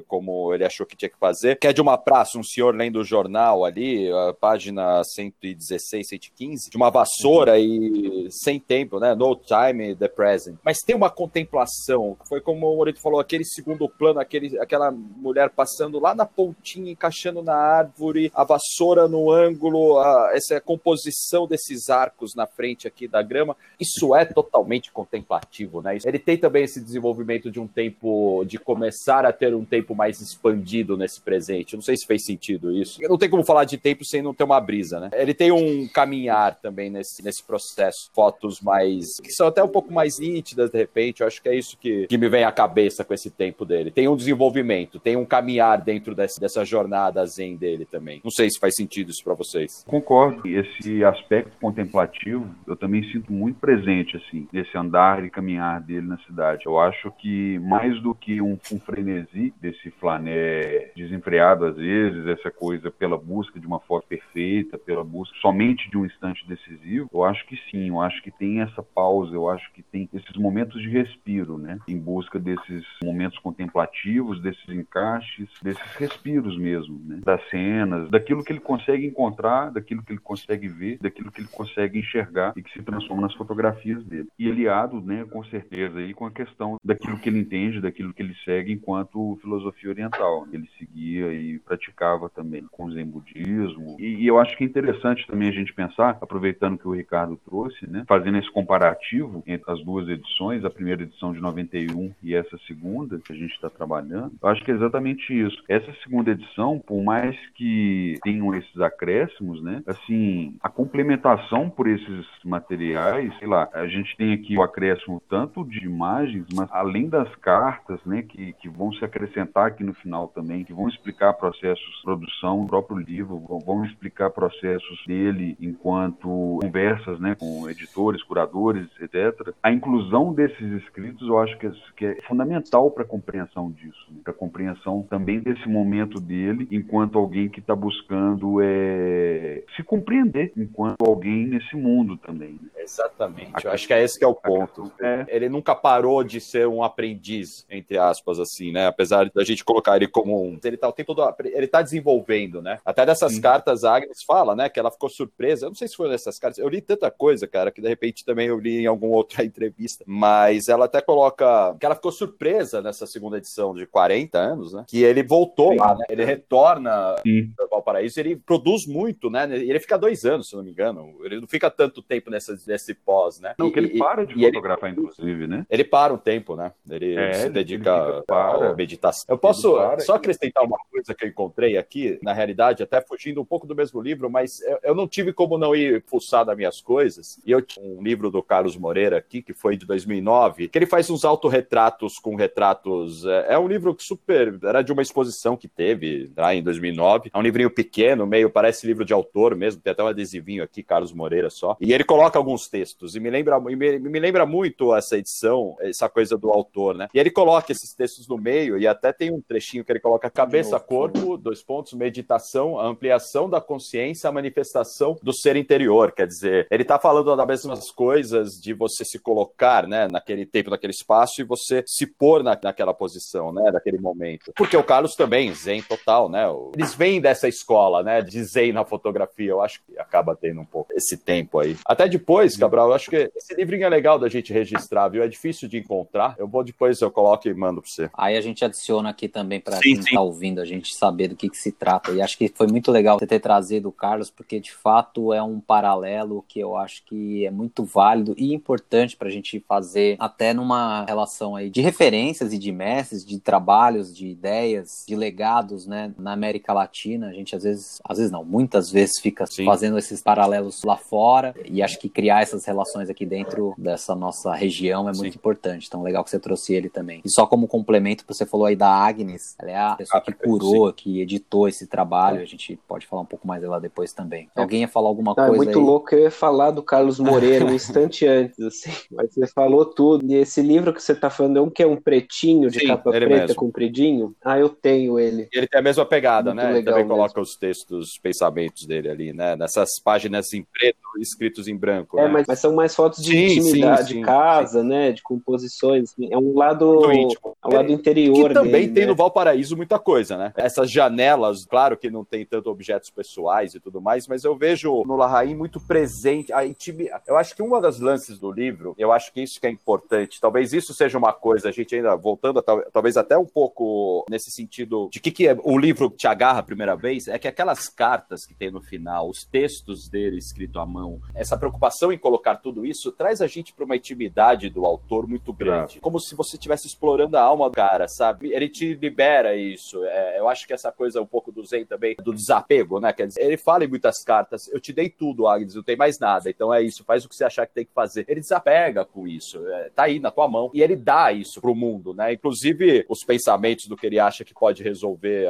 [0.06, 3.00] como ele achou que tinha que fazer, que é de uma praça, um senhor lendo
[3.00, 7.58] o jornal ali, a página 116, 115, de uma vassoura uhum.
[7.58, 9.14] e sem tempo, né?
[9.14, 10.56] No time, the present.
[10.64, 15.50] Mas tem uma contemplação, foi como o Morito falou, aquele segundo plano, aquele, aquela mulher
[15.50, 21.88] passando lá na pontinha, encaixando na árvore, a vassoura no ângulo, a, essa composição desses
[21.88, 25.98] arcos na frente aqui da grama, isso é totalmente contemplativo, né?
[26.04, 30.20] Ele tem também esse desenvolvimento de um tempo, de começar a ter um tempo mais
[30.20, 31.74] expandido nesse presente.
[31.74, 33.00] Não sei se fez sentido isso.
[33.02, 35.10] Não tem como falar de tempo sem não ter uma brisa, né?
[35.12, 38.10] Ele tem um caminhar também nesse, nesse processo.
[38.14, 39.20] Fotos mais.
[39.20, 41.20] que são até um pouco mais nítidas, de repente.
[41.20, 43.90] Eu acho que é isso que, que me vem à cabeça com esse tempo dele.
[43.90, 48.20] Tem um desenvolvimento, tem um caminhar dentro desse, dessa jornada zen dele também.
[48.24, 49.84] Não sei se faz sentido isso para vocês.
[49.86, 50.46] Concordo.
[50.46, 56.18] Esse aspecto contemplativo eu também sinto muito presente, assim, nesse andar e caminhar dele na
[56.18, 56.66] cidade.
[56.66, 59.27] Eu acho que mais do que um, um frenesi
[59.60, 65.36] desse flané desenfreado às vezes, essa coisa pela busca de uma foto perfeita, pela busca
[65.40, 69.34] somente de um instante decisivo, eu acho que sim, eu acho que tem essa pausa,
[69.34, 71.78] eu acho que tem esses momentos de respiro, né?
[71.86, 77.20] Em busca desses momentos contemplativos, desses encaixes, desses respiros mesmo, né?
[77.24, 81.48] Das cenas, daquilo que ele consegue encontrar, daquilo que ele consegue ver, daquilo que ele
[81.48, 84.28] consegue enxergar e que se transforma nas fotografias dele.
[84.38, 88.22] E aliado, né, com certeza, aí com a questão daquilo que ele entende, daquilo que
[88.22, 90.46] ele segue enquanto filosofia oriental.
[90.52, 93.96] Ele seguia e praticava também com o Zen budismo.
[93.98, 97.38] E, e eu acho que é interessante também a gente pensar, aproveitando que o Ricardo
[97.44, 102.34] trouxe, né, fazendo esse comparativo entre as duas edições, a primeira edição de 91 e
[102.34, 105.62] essa segunda que a gente está trabalhando, eu acho que é exatamente isso.
[105.68, 112.26] Essa segunda edição, por mais que tenham esses acréscimos, né, assim, a complementação por esses
[112.44, 117.34] materiais, sei lá, a gente tem aqui o acréscimo tanto de imagens, mas além das
[117.36, 121.84] cartas, né, que, que vão se acrescentar aqui no final também, que vão explicar processos
[121.84, 128.86] de produção do próprio livro, vão explicar processos dele enquanto conversas, né, com editores, curadores,
[129.00, 129.52] etc.
[129.62, 134.06] A inclusão desses escritos, eu acho que é, que é fundamental para a compreensão disso,
[134.10, 139.82] né, para a compreensão também desse momento dele, enquanto alguém que está buscando é, se
[139.82, 142.52] compreender enquanto alguém nesse mundo também.
[142.62, 142.68] Né?
[142.78, 143.64] Exatamente.
[143.64, 144.90] Eu acho que é esse que é o ponto.
[145.00, 145.26] É.
[145.28, 148.86] Ele nunca parou de ser um aprendiz, entre aspas, assim, né?
[148.98, 150.58] Apesar da gente colocar ele como um.
[150.64, 151.32] Ele tá o tempo todo.
[151.44, 152.80] Ele tá desenvolvendo, né?
[152.84, 153.40] Até dessas Sim.
[153.40, 154.68] cartas, a Agnes fala, né?
[154.68, 155.66] Que ela ficou surpresa.
[155.66, 156.58] Eu não sei se foi nessas cartas.
[156.58, 160.02] Eu li tanta coisa, cara, que de repente também eu li em alguma outra entrevista.
[160.04, 164.84] Mas ela até coloca que ela ficou surpresa nessa segunda edição de 40 anos, né?
[164.88, 165.78] Que ele voltou Sim.
[165.78, 166.04] lá, né?
[166.10, 167.14] Ele retorna
[167.60, 169.44] ao Valparaíso, ele produz muito, né?
[169.48, 171.14] Ele fica dois anos, se não me engano.
[171.22, 173.54] Ele não fica tanto tempo nessa, nesse pós, né?
[173.58, 175.64] Não, que ele para de fotografar, ele, inclusive, né?
[175.70, 176.72] Ele para um tempo, né?
[176.90, 179.24] Ele é, se dedica à meditação.
[179.28, 183.44] Eu posso só acrescentar uma coisa que eu encontrei aqui, na realidade, até fugindo um
[183.44, 187.40] pouco do mesmo livro, mas eu, não tive como não ir fuçar das minhas coisas.
[187.44, 190.86] E eu tinha um livro do Carlos Moreira aqui, que foi de 2009, que ele
[190.86, 193.24] faz uns autorretratos com retratos.
[193.26, 194.58] É, é um livro super.
[194.62, 197.30] Era de uma exposição que teve lá em 2009.
[197.32, 200.82] É um livrinho pequeno, meio parece livro de autor mesmo, tem até um adesivinho aqui,
[200.82, 201.76] Carlos Moreira só.
[201.80, 206.08] E ele coloca alguns textos, e me lembra, me, me lembra muito essa edição, essa
[206.08, 207.08] coisa do autor, né?
[207.12, 210.30] E ele coloca esses textos no meio, e até tem um trechinho que ele coloca
[210.30, 216.12] cabeça, corpo, dois pontos, meditação, ampliação da consciência, a manifestação do ser interior.
[216.12, 220.70] Quer dizer, ele está falando das mesmas coisas de você se colocar, né, naquele tempo,
[220.70, 224.52] naquele espaço, e você se pôr na, naquela posição, né, naquele momento.
[224.56, 226.46] Porque o Carlos também, zen total, né?
[226.74, 229.50] Eles vêm dessa escola, né, de zen na fotografia.
[229.50, 231.76] Eu acho que acaba tendo um pouco esse tempo aí.
[231.84, 235.22] Até depois, Cabral, eu acho que esse livrinho é legal da gente registrar, viu?
[235.22, 236.34] É difícil de encontrar.
[236.38, 238.10] Eu vou depois, eu coloco e mando para você.
[238.14, 241.48] Aí a gente adiciona aqui também para quem está ouvindo a gente saber do que,
[241.48, 242.12] que se trata.
[242.12, 245.42] E acho que foi muito legal você ter trazido o Carlos, porque de fato é
[245.42, 250.16] um paralelo que eu acho que é muito válido e importante para a gente fazer
[250.18, 255.86] até numa relação aí de referências e de mestres, de trabalhos, de ideias, de legados,
[255.86, 257.28] né, na América Latina.
[257.28, 259.64] A gente às vezes, às vezes não, muitas vezes fica Sim.
[259.64, 264.54] fazendo esses paralelos lá fora e acho que criar essas relações aqui dentro dessa nossa
[264.54, 265.38] região é muito Sim.
[265.38, 265.86] importante.
[265.86, 267.20] Então, legal que você trouxe ele também.
[267.24, 270.88] E só como complemento, você falou aí da Agnes, ela é a pessoa que curou,
[270.88, 270.94] Sim.
[270.96, 272.40] que editou esse trabalho.
[272.40, 274.48] A gente pode falar um pouco mais dela depois também.
[274.56, 274.60] É.
[274.60, 275.62] Alguém ia falar alguma Não, é coisa?
[275.62, 275.84] É muito aí?
[275.84, 280.24] louco, eu ia falar do Carlos Moreira um instante antes, assim, mas você falou tudo.
[280.26, 282.86] E esse livro que você tá falando é um que é um pretinho de Sim,
[282.88, 283.54] capa preta, mesmo.
[283.54, 284.34] compridinho.
[284.44, 285.48] Ah, eu tenho ele.
[285.52, 286.76] Ele tem a mesma pegada, muito né?
[286.76, 287.14] Ele também mesmo.
[287.14, 289.56] coloca os textos, os pensamentos dele ali, né?
[289.56, 292.18] Nessas páginas em preto, escritos em branco.
[292.18, 292.28] É, né?
[292.28, 295.12] mas, mas, são mais fotos de sim, intimidade, sim, sim, de casa, né?
[295.12, 296.14] De composições.
[296.30, 297.10] É um lado.
[297.10, 298.37] É um lado interior.
[298.46, 299.08] Que também dele, tem né?
[299.08, 300.52] no Valparaíso muita coisa, né?
[300.56, 305.02] Essas janelas, claro que não tem tanto objetos pessoais e tudo mais, mas eu vejo
[305.04, 307.24] no Larraín muito presente a intimidade.
[307.26, 310.40] Eu acho que uma das lances do livro, eu acho que isso que é importante.
[310.40, 315.08] Talvez isso seja uma coisa, a gente ainda voltando, talvez até um pouco nesse sentido
[315.10, 318.46] de que, que é, o livro te agarra a primeira vez, é que aquelas cartas
[318.46, 322.84] que tem no final, os textos dele escrito à mão, essa preocupação em colocar tudo
[322.84, 326.00] isso traz a gente para uma intimidade do autor muito grande.
[326.00, 328.52] Como se você estivesse explorando a alma do cara, sabe?
[328.52, 330.04] Ele te libera isso.
[330.04, 333.12] É, eu acho que essa coisa um pouco do Zen também, do desapego, né?
[333.12, 336.18] Quer dizer, ele fala em muitas cartas, eu te dei tudo, Agnes, não tem mais
[336.18, 336.48] nada.
[336.48, 338.24] Então é isso, faz o que você achar que tem que fazer.
[338.28, 340.70] Ele desapega com isso, é, tá aí na tua mão.
[340.74, 342.32] E ele dá isso pro mundo, né?
[342.32, 345.48] Inclusive os pensamentos do que ele acha que pode resolver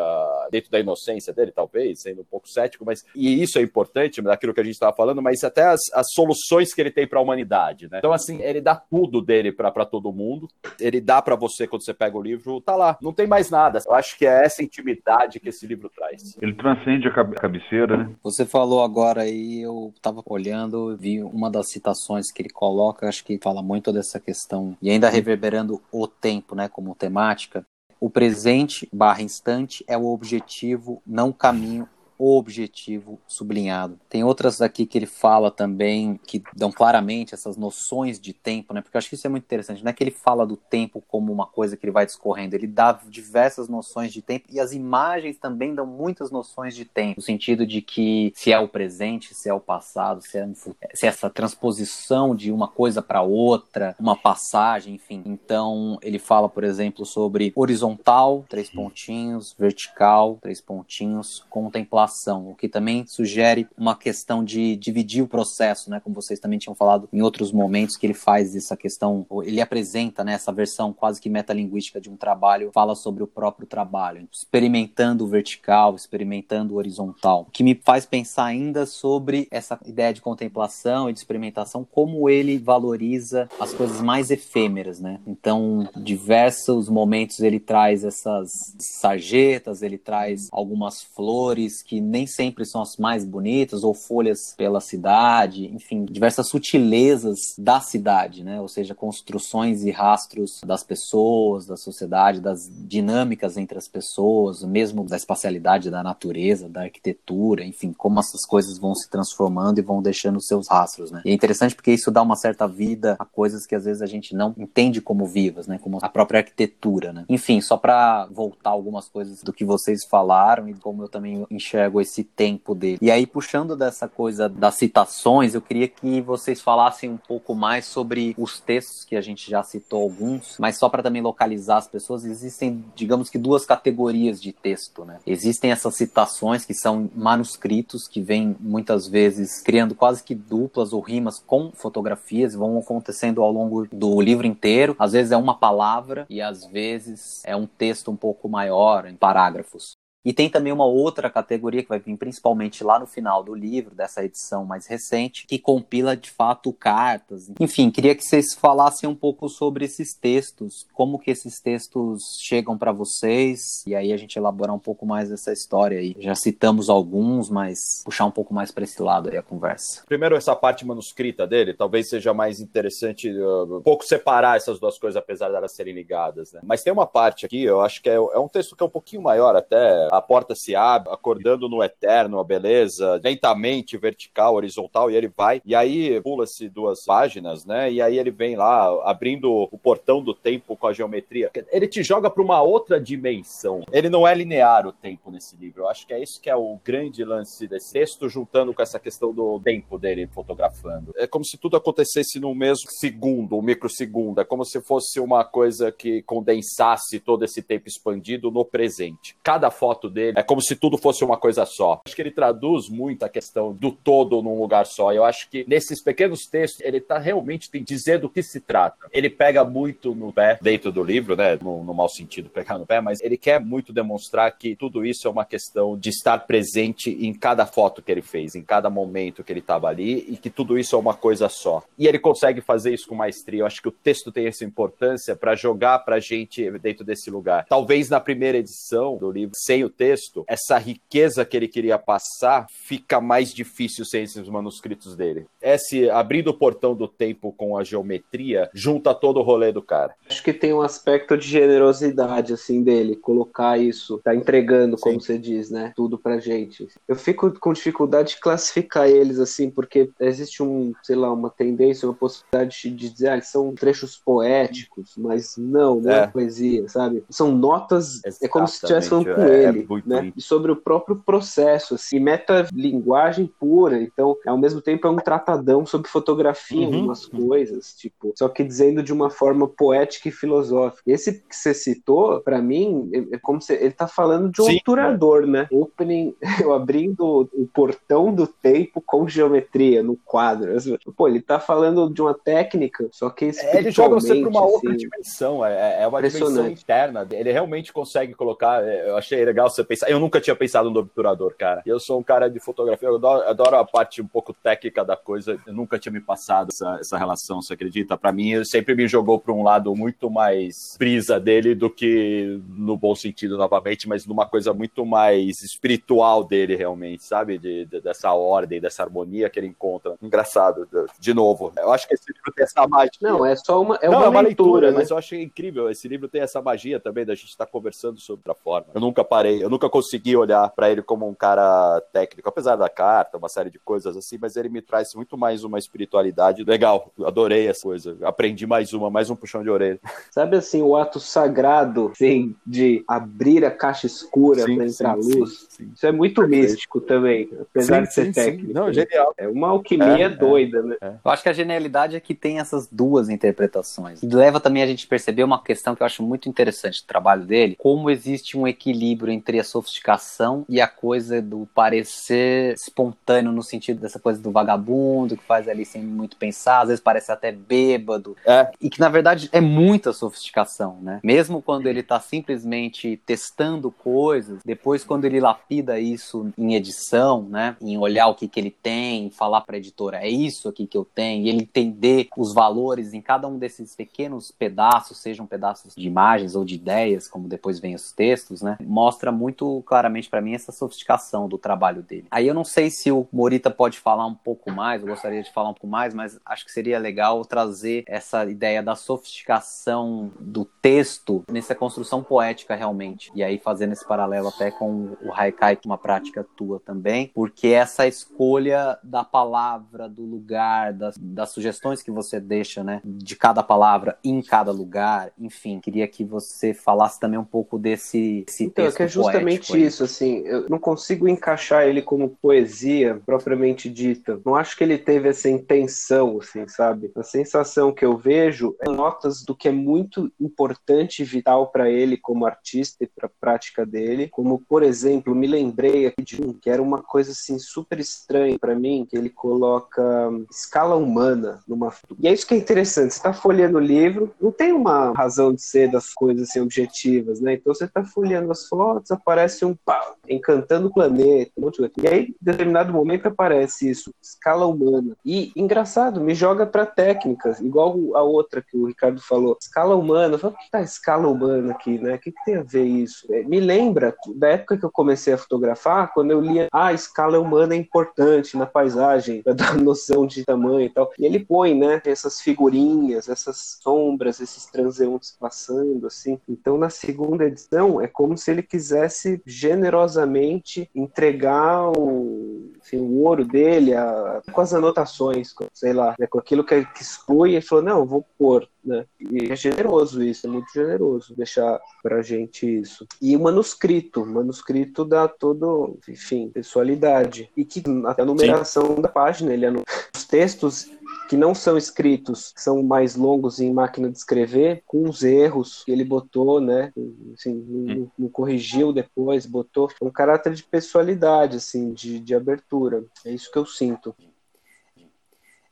[0.50, 4.54] dentro da inocência dele, talvez, sendo um pouco cético, mas e isso é importante, daquilo
[4.54, 7.22] que a gente estava falando, mas até as, as soluções que ele tem para a
[7.22, 7.98] humanidade, né?
[7.98, 10.48] Então, assim, ele dá tudo dele para todo mundo.
[10.80, 12.98] Ele dá para você, quando você pega o livro, tá lá.
[13.00, 13.80] Não tem mais nada.
[13.86, 16.36] Eu acho que é essa intimidade que esse livro traz.
[16.40, 18.10] Ele transcende a cabeceira, né?
[18.22, 23.24] Você falou agora aí, eu tava olhando, vi uma das citações que ele coloca, acho
[23.24, 27.64] que fala muito dessa questão, e ainda reverberando o tempo, né, como temática.
[28.00, 33.98] O presente barra instante é o objetivo, não o caminho objetivo sublinhado.
[34.08, 38.80] Tem outras aqui que ele fala também que dão claramente essas noções de tempo, né?
[38.80, 39.84] Porque eu acho que isso é muito interessante.
[39.84, 42.66] Não é que ele fala do tempo como uma coisa que ele vai discorrendo, ele
[42.66, 47.22] dá diversas noções de tempo e as imagens também dão muitas noções de tempo, no
[47.22, 51.06] sentido de que se é o presente, se é o passado, se é, um, se
[51.06, 55.22] é essa transposição de uma coisa para outra, uma passagem, enfim.
[55.24, 62.07] Então ele fala, por exemplo, sobre horizontal, três pontinhos, vertical, três pontinhos, contemplação
[62.48, 66.00] o que também sugere uma questão de dividir o processo, né?
[66.00, 70.24] Como vocês também tinham falado em outros momentos que ele faz essa questão, ele apresenta
[70.24, 75.24] né, essa versão quase que metalinguística de um trabalho, fala sobre o próprio trabalho, experimentando
[75.24, 80.20] o vertical, experimentando o horizontal, o que me faz pensar ainda sobre essa ideia de
[80.20, 85.20] contemplação e de experimentação, como ele valoriza as coisas mais efêmeras, né?
[85.26, 92.82] Então, diversos momentos ele traz essas sarjetas, ele traz algumas flores que nem sempre são
[92.82, 98.60] as mais bonitas, ou folhas pela cidade, enfim, diversas sutilezas da cidade, né?
[98.60, 105.04] Ou seja, construções e rastros das pessoas, da sociedade, das dinâmicas entre as pessoas, mesmo
[105.04, 110.02] da espacialidade da natureza, da arquitetura, enfim, como essas coisas vão se transformando e vão
[110.02, 111.22] deixando seus rastros, né?
[111.24, 114.06] E é interessante porque isso dá uma certa vida a coisas que às vezes a
[114.06, 115.78] gente não entende como vivas, né?
[115.78, 117.24] Como a própria arquitetura, né?
[117.28, 121.87] Enfim, só para voltar algumas coisas do que vocês falaram e como eu também enxergo
[122.00, 122.98] esse tempo dele.
[123.00, 127.86] E aí, puxando dessa coisa das citações, eu queria que vocês falassem um pouco mais
[127.86, 131.88] sobre os textos, que a gente já citou alguns, mas só para também localizar as
[131.88, 135.18] pessoas, existem, digamos que, duas categorias de texto, né?
[135.26, 141.00] Existem essas citações que são manuscritos, que vêm muitas vezes criando quase que duplas ou
[141.00, 144.96] rimas com fotografias, vão acontecendo ao longo do livro inteiro.
[144.98, 149.14] Às vezes é uma palavra e às vezes é um texto um pouco maior, em
[149.14, 149.97] parágrafos.
[150.24, 153.94] E tem também uma outra categoria que vai vir principalmente lá no final do livro,
[153.94, 157.50] dessa edição mais recente, que compila de fato cartas.
[157.60, 162.76] Enfim, queria que vocês falassem um pouco sobre esses textos, como que esses textos chegam
[162.76, 166.14] para vocês, e aí a gente elaborar um pouco mais essa história aí.
[166.18, 170.02] Já citamos alguns, mas puxar um pouco mais para esse lado aí a conversa.
[170.06, 174.98] Primeiro, essa parte manuscrita dele, talvez seja mais interessante uh, um pouco separar essas duas
[174.98, 176.60] coisas, apesar de elas serem ligadas, né?
[176.62, 178.90] Mas tem uma parte aqui, eu acho que é, é um texto que é um
[178.90, 185.10] pouquinho maior até, a porta se abre, acordando no eterno, a beleza, lentamente, vertical, horizontal,
[185.10, 187.90] e ele vai, e aí pula-se duas páginas, né?
[187.90, 191.50] E aí ele vem lá, abrindo o portão do tempo com a geometria.
[191.70, 193.82] Ele te joga para uma outra dimensão.
[193.92, 195.82] Ele não é linear o tempo nesse livro.
[195.82, 198.98] Eu acho que é isso que é o grande lance desse texto, juntando com essa
[198.98, 201.12] questão do tempo dele fotografando.
[201.16, 204.40] É como se tudo acontecesse no mesmo segundo, um microsegundo.
[204.40, 209.36] É como se fosse uma coisa que condensasse todo esse tempo expandido no presente.
[209.42, 212.02] Cada foto dele é como se tudo fosse uma coisa só.
[212.04, 215.12] Acho que ele traduz muito a questão do todo num lugar só.
[215.12, 219.08] Eu acho que nesses pequenos textos ele tá realmente tem dizer do que se trata.
[219.10, 221.58] Ele pega muito no pé dentro do livro, né?
[221.62, 225.26] No, no mau sentido pegar no pé, mas ele quer muito demonstrar que tudo isso
[225.26, 229.42] é uma questão de estar presente em cada foto que ele fez, em cada momento
[229.42, 231.82] que ele estava ali e que tudo isso é uma coisa só.
[231.98, 233.60] E ele consegue fazer isso com maestria.
[233.60, 237.64] Eu acho que o texto tem essa importância para jogar pra gente dentro desse lugar.
[237.68, 242.66] Talvez na primeira edição do livro, sem o texto, essa riqueza que ele queria passar
[242.70, 245.46] fica mais difícil sem esses manuscritos dele.
[245.60, 250.14] Esse abrindo o portão do tempo com a geometria junta todo o rolê do cara.
[250.28, 255.26] Acho que tem um aspecto de generosidade assim dele, colocar isso, tá entregando, como Sim.
[255.26, 256.88] você diz, né, tudo pra gente.
[257.06, 262.08] Eu fico com dificuldade de classificar eles assim, porque existe um, sei lá, uma tendência,
[262.08, 266.88] uma possibilidade de dizer, ah, eles são trechos poéticos, mas não, não é, é poesia,
[266.88, 267.24] sabe?
[267.30, 268.44] São notas, Exatamente.
[268.44, 270.32] é como se estivesse falando com é, ele, é né?
[270.36, 275.84] E sobre o próprio processo, assim, metalinguagem pura, então, ao mesmo tempo é um tratadão
[275.86, 276.94] sobre fotografia, uhum.
[276.94, 281.10] algumas coisas, tipo, só que dizendo de uma forma poética e filosófica.
[281.10, 284.64] Esse que você citou, para mim, é, é como se ele tá falando de um
[284.64, 285.66] Sim, obturador, né?
[285.70, 290.76] Opening, eu abrindo o portão do tempo com geometria no quadro.
[291.16, 294.64] Pô, ele tá falando de uma técnica, só que é, ele joga você para uma
[294.64, 297.26] assim, outra dimensão, é, é uma dimensão interna.
[297.30, 298.82] Ele realmente consegue colocar.
[298.86, 300.10] Eu achei legal você pensar.
[300.10, 301.82] Eu nunca tinha pensado no obturador, cara.
[301.84, 305.16] Eu sou um cara de fotografia, eu adoro, adoro a parte um pouco técnica da
[305.16, 305.58] coisa.
[305.66, 308.16] Eu nunca tinha me passado essa, essa relação, você acredita?
[308.16, 312.60] Para mim, ele sempre me jogou para um lado muito mais brisa dele do que
[312.68, 317.58] no bom sentido novamente, mas numa coisa muito mais espiritual dele realmente, sabe?
[317.58, 320.14] De, de, dessa ordem, dessa harmonia que ele encontra.
[320.22, 320.88] Engraçado,
[321.18, 321.72] de novo.
[321.76, 323.10] Eu acho que esse livro tem essa magia.
[323.20, 324.98] Não, é só uma, é Não, uma, é uma leitura, leitura né?
[324.98, 325.90] mas eu acho incrível.
[325.90, 328.86] Esse livro tem essa magia também da gente estar tá conversando sobre outra forma.
[328.94, 332.88] Eu nunca parei, eu nunca consegui olhar para ele como um cara técnico, apesar da
[332.88, 336.64] carta, uma série de coisas assim, mas ele me traz muito mais uma espiritualidade.
[336.64, 338.16] Legal, adorei essa coisa.
[338.22, 340.00] Aprendi mais uma, mais um puxão de orelha.
[340.30, 345.66] Sabe assim, o ato sagrado, assim, de abrir a caixa escura para entrar luz?
[345.70, 348.72] Sim, Isso é muito místico também, apesar de ser técnico.
[348.72, 349.32] Não, genial.
[349.36, 350.96] É uma alquimia é, doida, é, né?
[351.00, 351.12] É.
[351.24, 354.22] Eu acho que a genialidade é que tem essas duas interpretações.
[354.22, 357.06] E leva também a gente a perceber uma questão que eu acho muito interessante do
[357.06, 363.52] trabalho dele, como existe um equilíbrio entre a sofisticação e a coisa do parecer espontâneo
[363.52, 367.30] no sentido dessa coisa do vagabundo que faz ali sem muito pensar, às vezes parece
[367.30, 368.36] até bêbado.
[368.44, 368.70] É.
[368.80, 371.20] E que na verdade é muita sofisticação, né?
[371.22, 377.76] Mesmo quando ele tá simplesmente testando coisas, depois quando ele lapida isso em edição, né,
[377.80, 381.04] em olhar o que que ele tem, falar para editora, é isso aqui que eu
[381.04, 386.06] tenho, e ele entender os valores em cada um desses pequenos pedaços, sejam pedaços de
[386.06, 388.76] imagens ou de ideias, como depois vem os textos, né?
[388.80, 392.26] Mostra muito claramente para mim essa sofisticação do trabalho dele.
[392.30, 395.52] Aí eu não sei se o Morita pode falar um pouco mais, eu gostaria de
[395.52, 400.64] falar um pouco mais, mas acho que seria legal trazer essa ideia da sofisticação do
[400.64, 403.30] texto nessa construção poética realmente.
[403.34, 407.30] E aí fazendo esse paralelo até com o Haikai, que é uma prática tua também,
[407.34, 413.36] porque essa escolha da palavra, do lugar, das, das sugestões que você deixa, né, de
[413.36, 418.64] cada palavra em cada lugar, enfim, queria que você falasse também um pouco desse, desse
[418.64, 424.40] então, texto justamente isso, assim, eu não consigo encaixar ele como poesia propriamente dita.
[424.44, 427.10] Não acho que ele teve essa intenção, assim, sabe?
[427.16, 431.90] A sensação que eu vejo é notas do que é muito importante e vital para
[431.90, 436.42] ele como artista e para a prática dele, como por exemplo, me lembrei aqui de
[436.42, 440.02] um que era uma coisa assim super estranha para mim, que ele coloca
[440.50, 443.12] escala humana numa e é isso que é interessante.
[443.12, 447.40] Você está folheando o livro, não tem uma razão de ser das coisas assim objetivas,
[447.40, 447.54] né?
[447.54, 451.70] Então você está folheando as fotos, aparece um pá, encantando o planeta, um.
[452.02, 455.16] E aí, em determinado momento, aparece isso, escala humana.
[455.24, 459.56] E, engraçado, me joga para técnicas, igual a outra que o Ricardo falou.
[459.60, 462.14] Escala humana, eu falo, o que tá escala humana aqui, né?
[462.14, 463.26] O que, que tem a ver isso?
[463.32, 467.38] É, me lembra da época que eu comecei a fotografar, quando eu lia, ah, escala
[467.38, 471.10] humana é importante na paisagem, para dar noção de tamanho e tal.
[471.18, 476.38] E ele põe, né, essas figurinhas, essas sombras, esses transeuntes passando, assim.
[476.48, 478.97] Então, na segunda edição, é como se ele quisesse
[479.46, 486.26] generosamente entregar o, assim, o ouro dele a, com as anotações, com, sei lá, né,
[486.26, 489.04] com aquilo que ele expõe, ele falou, não, vou pôr, né?
[489.20, 493.06] E é generoso isso, é muito generoso deixar pra gente isso.
[493.20, 497.50] E o manuscrito, o manuscrito dá todo, enfim, pessoalidade.
[497.56, 499.02] E que até a numeração Sim.
[499.02, 499.66] da página, ele
[500.14, 500.90] os textos
[501.28, 505.92] que não são escritos, são mais longos em máquina de escrever, com os erros que
[505.92, 506.90] ele botou, né?
[507.34, 513.04] Assim, não, não, corrigiu depois, botou um caráter de pessoalidade, assim, de, de abertura.
[513.26, 514.14] É isso que eu sinto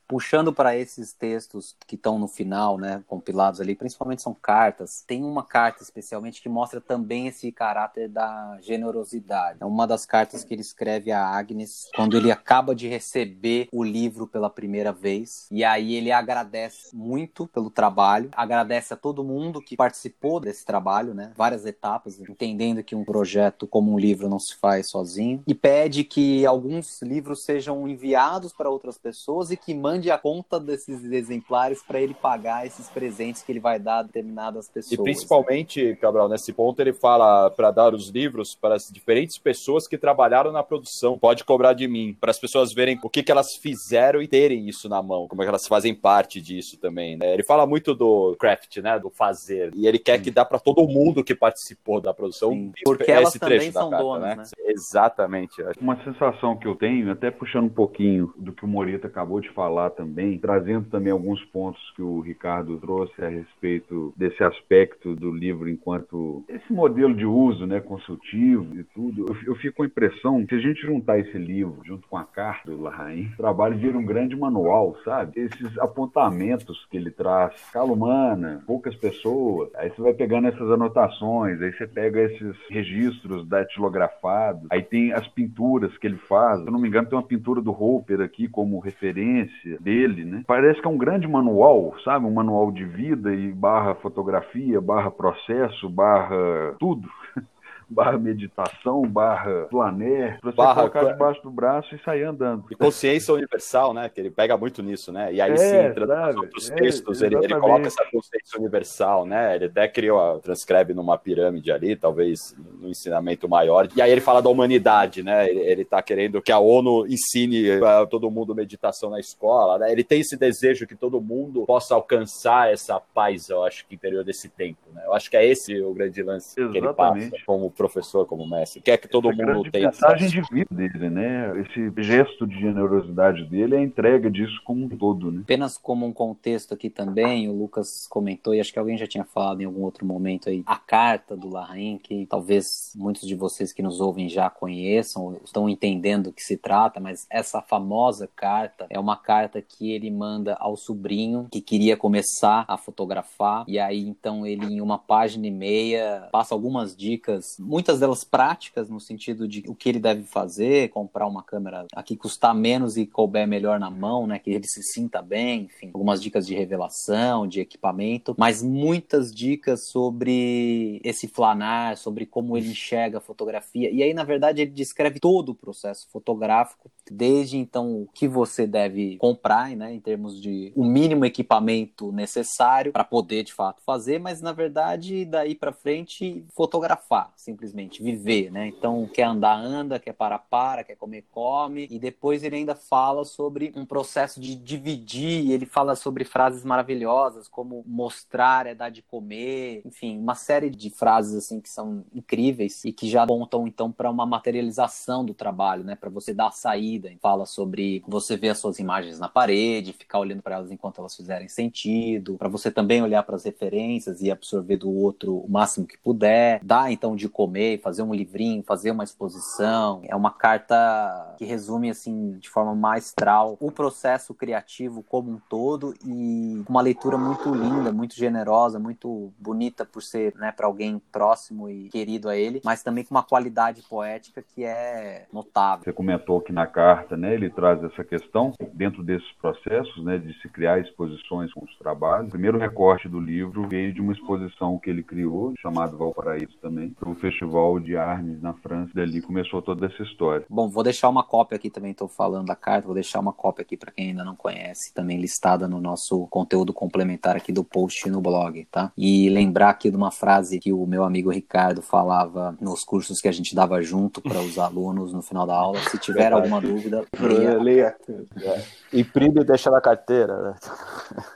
[0.07, 5.03] puxando para esses textos que estão no final, né, compilados ali, principalmente são cartas.
[5.05, 9.57] Tem uma carta especialmente que mostra também esse caráter da generosidade.
[9.59, 13.83] É uma das cartas que ele escreve a Agnes quando ele acaba de receber o
[13.83, 15.47] livro pela primeira vez.
[15.51, 21.13] E aí ele agradece muito pelo trabalho, agradece a todo mundo que participou desse trabalho,
[21.13, 25.53] né, várias etapas, entendendo que um projeto como um livro não se faz sozinho e
[25.53, 30.59] pede que alguns livros sejam enviados para outras pessoas e que mandem mande a conta
[30.59, 34.99] desses exemplares para ele pagar esses presentes que ele vai dar a determinadas pessoas.
[34.99, 39.87] E principalmente, Cabral, nesse ponto ele fala para dar os livros para as diferentes pessoas
[39.87, 41.17] que trabalharam na produção.
[41.17, 44.69] Pode cobrar de mim, para as pessoas verem o que, que elas fizeram e terem
[44.69, 47.17] isso na mão, como é que elas fazem parte disso também.
[47.17, 47.33] Né?
[47.33, 50.87] Ele fala muito do craft, né, do fazer, e ele quer que dá para todo
[50.87, 52.51] mundo que participou da produção.
[52.51, 54.35] Sim, porque elas também são carta, donas, né?
[54.35, 54.43] né?
[54.67, 55.55] Exatamente.
[55.81, 59.49] Uma sensação que eu tenho, até puxando um pouquinho do que o Morita acabou de
[59.49, 65.15] falar falar também, trazendo também alguns pontos que o Ricardo trouxe a respeito desse aspecto
[65.15, 69.25] do livro enquanto esse modelo de uso, né, consultivo e tudo.
[69.27, 72.17] Eu, eu fico com a impressão que se a gente juntar esse livro junto com
[72.17, 75.39] a carta do Larraín, o trabalho vira um grande manual, sabe?
[75.39, 81.61] Esses apontamentos que ele traz, escala humana, poucas pessoas, aí você vai pegando essas anotações,
[81.61, 86.61] aí você pega esses registros datilografados, aí tem as pinturas que ele faz.
[86.61, 90.43] Se eu não me engano, tem uma pintura do Hopper aqui como referência dele, né?
[90.47, 92.25] Parece que é um grande manual, sabe?
[92.25, 97.09] Um manual de vida e barra fotografia, barra processo, barra tudo.
[97.89, 102.65] barra meditação, barra planer, pra você barra, colocar debaixo do braço e sair andando.
[102.69, 104.09] E consciência universal, né?
[104.09, 105.33] Que ele pega muito nisso, né?
[105.33, 109.25] E aí é, sim, entra nos outros é, textos, ele, ele, coloca essa consciência universal,
[109.25, 109.55] né?
[109.55, 113.87] Ele até criou, transcreve numa pirâmide ali, talvez no ensinamento maior.
[113.95, 115.49] E aí ele fala da humanidade, né?
[115.49, 119.91] Ele, ele tá querendo que a ONU ensine a todo mundo meditação na escola, né?
[119.91, 124.23] Ele tem esse desejo que todo mundo possa alcançar essa paz, eu acho que interior
[124.23, 125.03] desse tempo, né?
[125.05, 126.71] Eu acho que é esse o grande lance Exatamente.
[126.71, 128.81] que ele passa como professor, como mestre.
[128.81, 131.61] Quer que todo Essa mundo tenha mensagem de vida dele, né?
[131.61, 135.41] Esse gesto de generosidade dele é a entrega disso como um todo, né?
[135.43, 139.23] Apenas como um contexto aqui também, o Lucas comentou, e acho que alguém já tinha
[139.23, 143.71] falado em algum outro momento aí, a carta do Larraín, que talvez muitos de vocês
[143.71, 148.87] que nos ouvem já conheçam, estão entendendo do que se trata, mas essa famosa carta
[148.89, 154.07] é uma carta que ele manda ao sobrinho que queria começar a fotografar, e aí
[154.07, 159.47] então ele em uma página e meia passa algumas dicas muitas delas práticas no sentido
[159.47, 163.79] de o que ele deve fazer, comprar uma câmera aqui custar menos e couber melhor
[163.79, 168.33] na mão, né, que ele se sinta bem, enfim, algumas dicas de revelação, de equipamento,
[168.37, 173.91] mas muitas dicas sobre esse flanar, sobre como ele enxerga a fotografia.
[173.91, 178.65] E aí, na verdade, ele descreve todo o processo fotográfico, desde então o que você
[178.65, 184.19] deve comprar, né, em termos de o mínimo equipamento necessário para poder de fato fazer,
[184.19, 188.67] mas na verdade daí para frente fotografar, simplesmente viver, né?
[188.67, 191.87] Então, quer andar, anda, quer parar, para, quer comer, come.
[191.89, 197.47] E depois ele ainda fala sobre um processo de dividir, ele fala sobre frases maravilhosas,
[197.47, 202.83] como mostrar é dar de comer, enfim, uma série de frases assim que são incríveis
[202.85, 205.95] e que já apontam então para uma materialização do trabalho, né?
[205.95, 206.51] Para você dar a
[206.97, 207.11] saída.
[207.21, 211.15] Fala sobre você ver as suas imagens na parede, ficar olhando para elas enquanto elas
[211.15, 215.87] fizerem sentido, para você também olhar para as referências e absorver do outro o máximo
[215.87, 220.01] que puder, dar então de comer comer, fazer um livrinho, fazer uma exposição.
[220.07, 225.93] É uma carta que resume assim de forma maestral o processo criativo como um todo
[226.05, 231.69] e uma leitura muito linda, muito generosa, muito bonita por ser, né, para alguém próximo
[231.69, 235.83] e querido a ele, mas também com uma qualidade poética que é notável.
[235.83, 236.86] Você comentou que na carta,
[237.17, 241.77] né, ele traz essa questão dentro desses processos, né, de se criar exposições com os
[241.77, 242.27] trabalhos.
[242.27, 246.89] O primeiro recorte do livro veio de uma exposição que ele criou, chamado Valparaíso também,
[246.89, 248.91] para o Festival de Armes na França.
[248.93, 250.45] Dali começou toda essa história.
[250.49, 253.63] Bom, vou deixar uma cópia aqui também, estou falando da carta, vou deixar uma cópia
[253.63, 258.09] aqui para quem ainda não conhece, também listada no nosso conteúdo complementar aqui do post
[258.09, 258.91] no blog, tá?
[258.97, 263.27] E lembrar aqui de uma frase que o meu amigo Ricardo falava nos cursos que
[263.27, 265.79] a gente dava junto para os alunos no final da aula.
[265.89, 266.76] Se tiver alguma dúvida,
[267.19, 267.57] leia.
[267.57, 267.95] Leia.
[268.41, 268.97] É.
[268.99, 270.55] Imprime e deixa na carteira.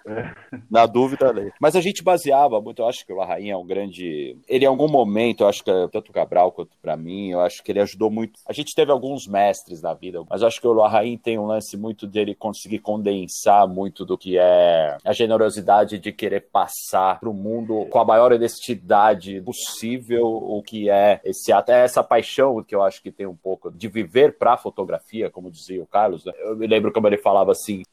[0.06, 0.34] Né?
[0.70, 1.54] Na dúvida, leia.
[1.60, 4.38] Mas a gente baseava muito, eu acho que o Larraín é um grande.
[4.48, 7.64] Ele, em algum momento, eu acho que tanto o Cabral quanto para mim, eu acho
[7.64, 8.40] que ele ajudou muito.
[8.48, 11.46] A gente teve alguns mestres na vida, mas eu acho que o Larraín tem um
[11.46, 17.30] lance muito dele conseguir condensar muito do que é a generosidade de querer passar para
[17.30, 22.76] o mundo com a maior honestidade possível o que é esse até essa paixão que
[22.76, 26.26] eu acho que tem um pouco de viver para a fotografia, como dizia o Carlos.
[26.26, 26.34] Né?
[26.40, 27.84] Eu me lembro como ele falava assim: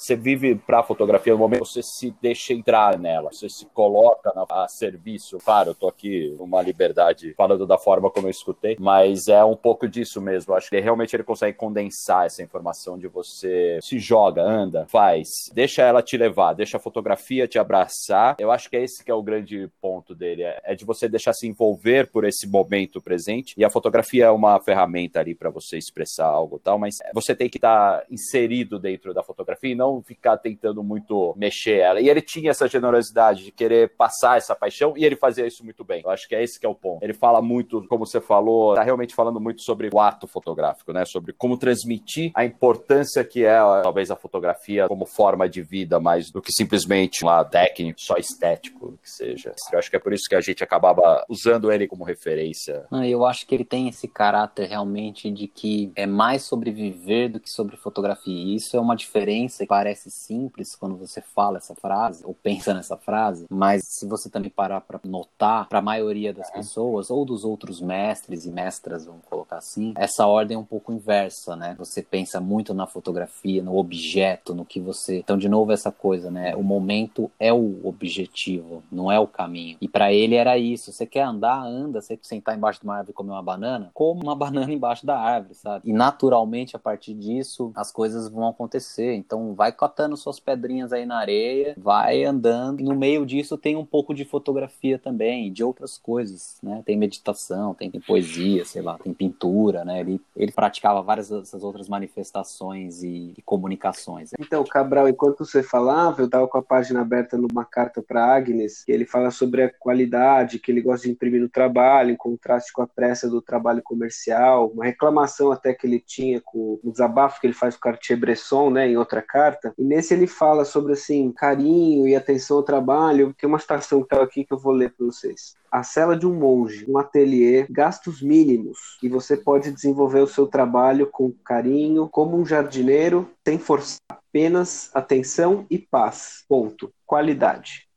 [0.00, 4.32] você vive para a fotografia no momento você se deixa entrar nela, você se coloca
[4.48, 5.36] a serviço.
[5.44, 9.54] Claro, eu tô aqui uma liberdade falando da forma como eu escutei, mas é um
[9.54, 10.54] pouco disso mesmo.
[10.54, 15.82] Acho que realmente ele consegue condensar essa informação de você se joga, anda, faz, deixa
[15.82, 18.36] ela te levar, deixa a fotografia te abraçar.
[18.38, 21.10] Eu acho que é esse que é o grande ponto dele, é, é de você
[21.10, 23.54] deixar se envolver por esse momento presente.
[23.54, 27.50] E a fotografia é uma ferramenta ali para você expressar algo tal, mas você tem
[27.50, 32.00] que estar tá inserido dentro da fotografia e não não ficar tentando muito mexer ela.
[32.00, 35.84] E ele tinha essa generosidade de querer passar essa paixão e ele fazia isso muito
[35.84, 36.02] bem.
[36.04, 37.02] Eu acho que é esse que é o ponto.
[37.02, 41.04] Ele fala muito, como você falou, tá realmente falando muito sobre o ato fotográfico, né?
[41.04, 46.30] Sobre como transmitir a importância que é talvez a fotografia como forma de vida, mais
[46.30, 49.52] do que simplesmente uma técnica só estético que seja.
[49.72, 52.86] Eu acho que é por isso que a gente acabava usando ele como referência.
[53.06, 57.40] Eu acho que ele tem esse caráter realmente de que é mais sobre viver do
[57.40, 58.34] que sobre fotografia.
[58.34, 62.74] E isso é uma diferença que parece simples quando você fala essa frase ou pensa
[62.74, 67.24] nessa frase, mas se você também parar para notar, para a maioria das pessoas ou
[67.24, 71.74] dos outros mestres e mestras, vamos colocar assim, essa ordem é um pouco inversa, né?
[71.78, 75.18] Você pensa muito na fotografia, no objeto, no que você.
[75.18, 76.54] Então, de novo, essa coisa, né?
[76.54, 79.78] O momento é o objetivo, não é o caminho.
[79.80, 80.92] E para ele era isso.
[80.92, 82.02] Você quer andar, anda.
[82.02, 85.06] Você quer sentar embaixo de uma árvore e comer uma banana, como uma banana embaixo
[85.06, 85.88] da árvore, sabe?
[85.88, 89.14] E naturalmente, a partir disso, as coisas vão acontecer.
[89.14, 92.82] Então, vai vai catando suas pedrinhas aí na areia, vai andando.
[92.82, 96.82] No meio disso tem um pouco de fotografia também, de outras coisas, né?
[96.84, 100.00] Tem meditação, tem, tem poesia, sei lá, tem pintura, né?
[100.00, 104.30] Ele, ele praticava várias dessas outras manifestações e, e comunicações.
[104.38, 108.84] Então, Cabral, enquanto você falava, eu estava com a página aberta numa carta para Agnes,
[108.84, 112.72] que ele fala sobre a qualidade que ele gosta de imprimir no trabalho, em contraste
[112.72, 117.40] com a pressa do trabalho comercial, uma reclamação até que ele tinha com o desabafo
[117.40, 120.92] que ele faz com o Cartier-Bresson, né, em outra carta, E nesse ele fala sobre
[120.92, 123.34] assim, carinho e atenção ao trabalho.
[123.38, 125.54] Tem uma citação que tá aqui que eu vou ler para vocês.
[125.70, 130.46] A cela de um monge, um ateliê, gastos mínimos, e você pode desenvolver o seu
[130.46, 136.44] trabalho com carinho, como um jardineiro, sem forçar, apenas atenção e paz.
[136.48, 136.92] Ponto.
[137.06, 137.88] Qualidade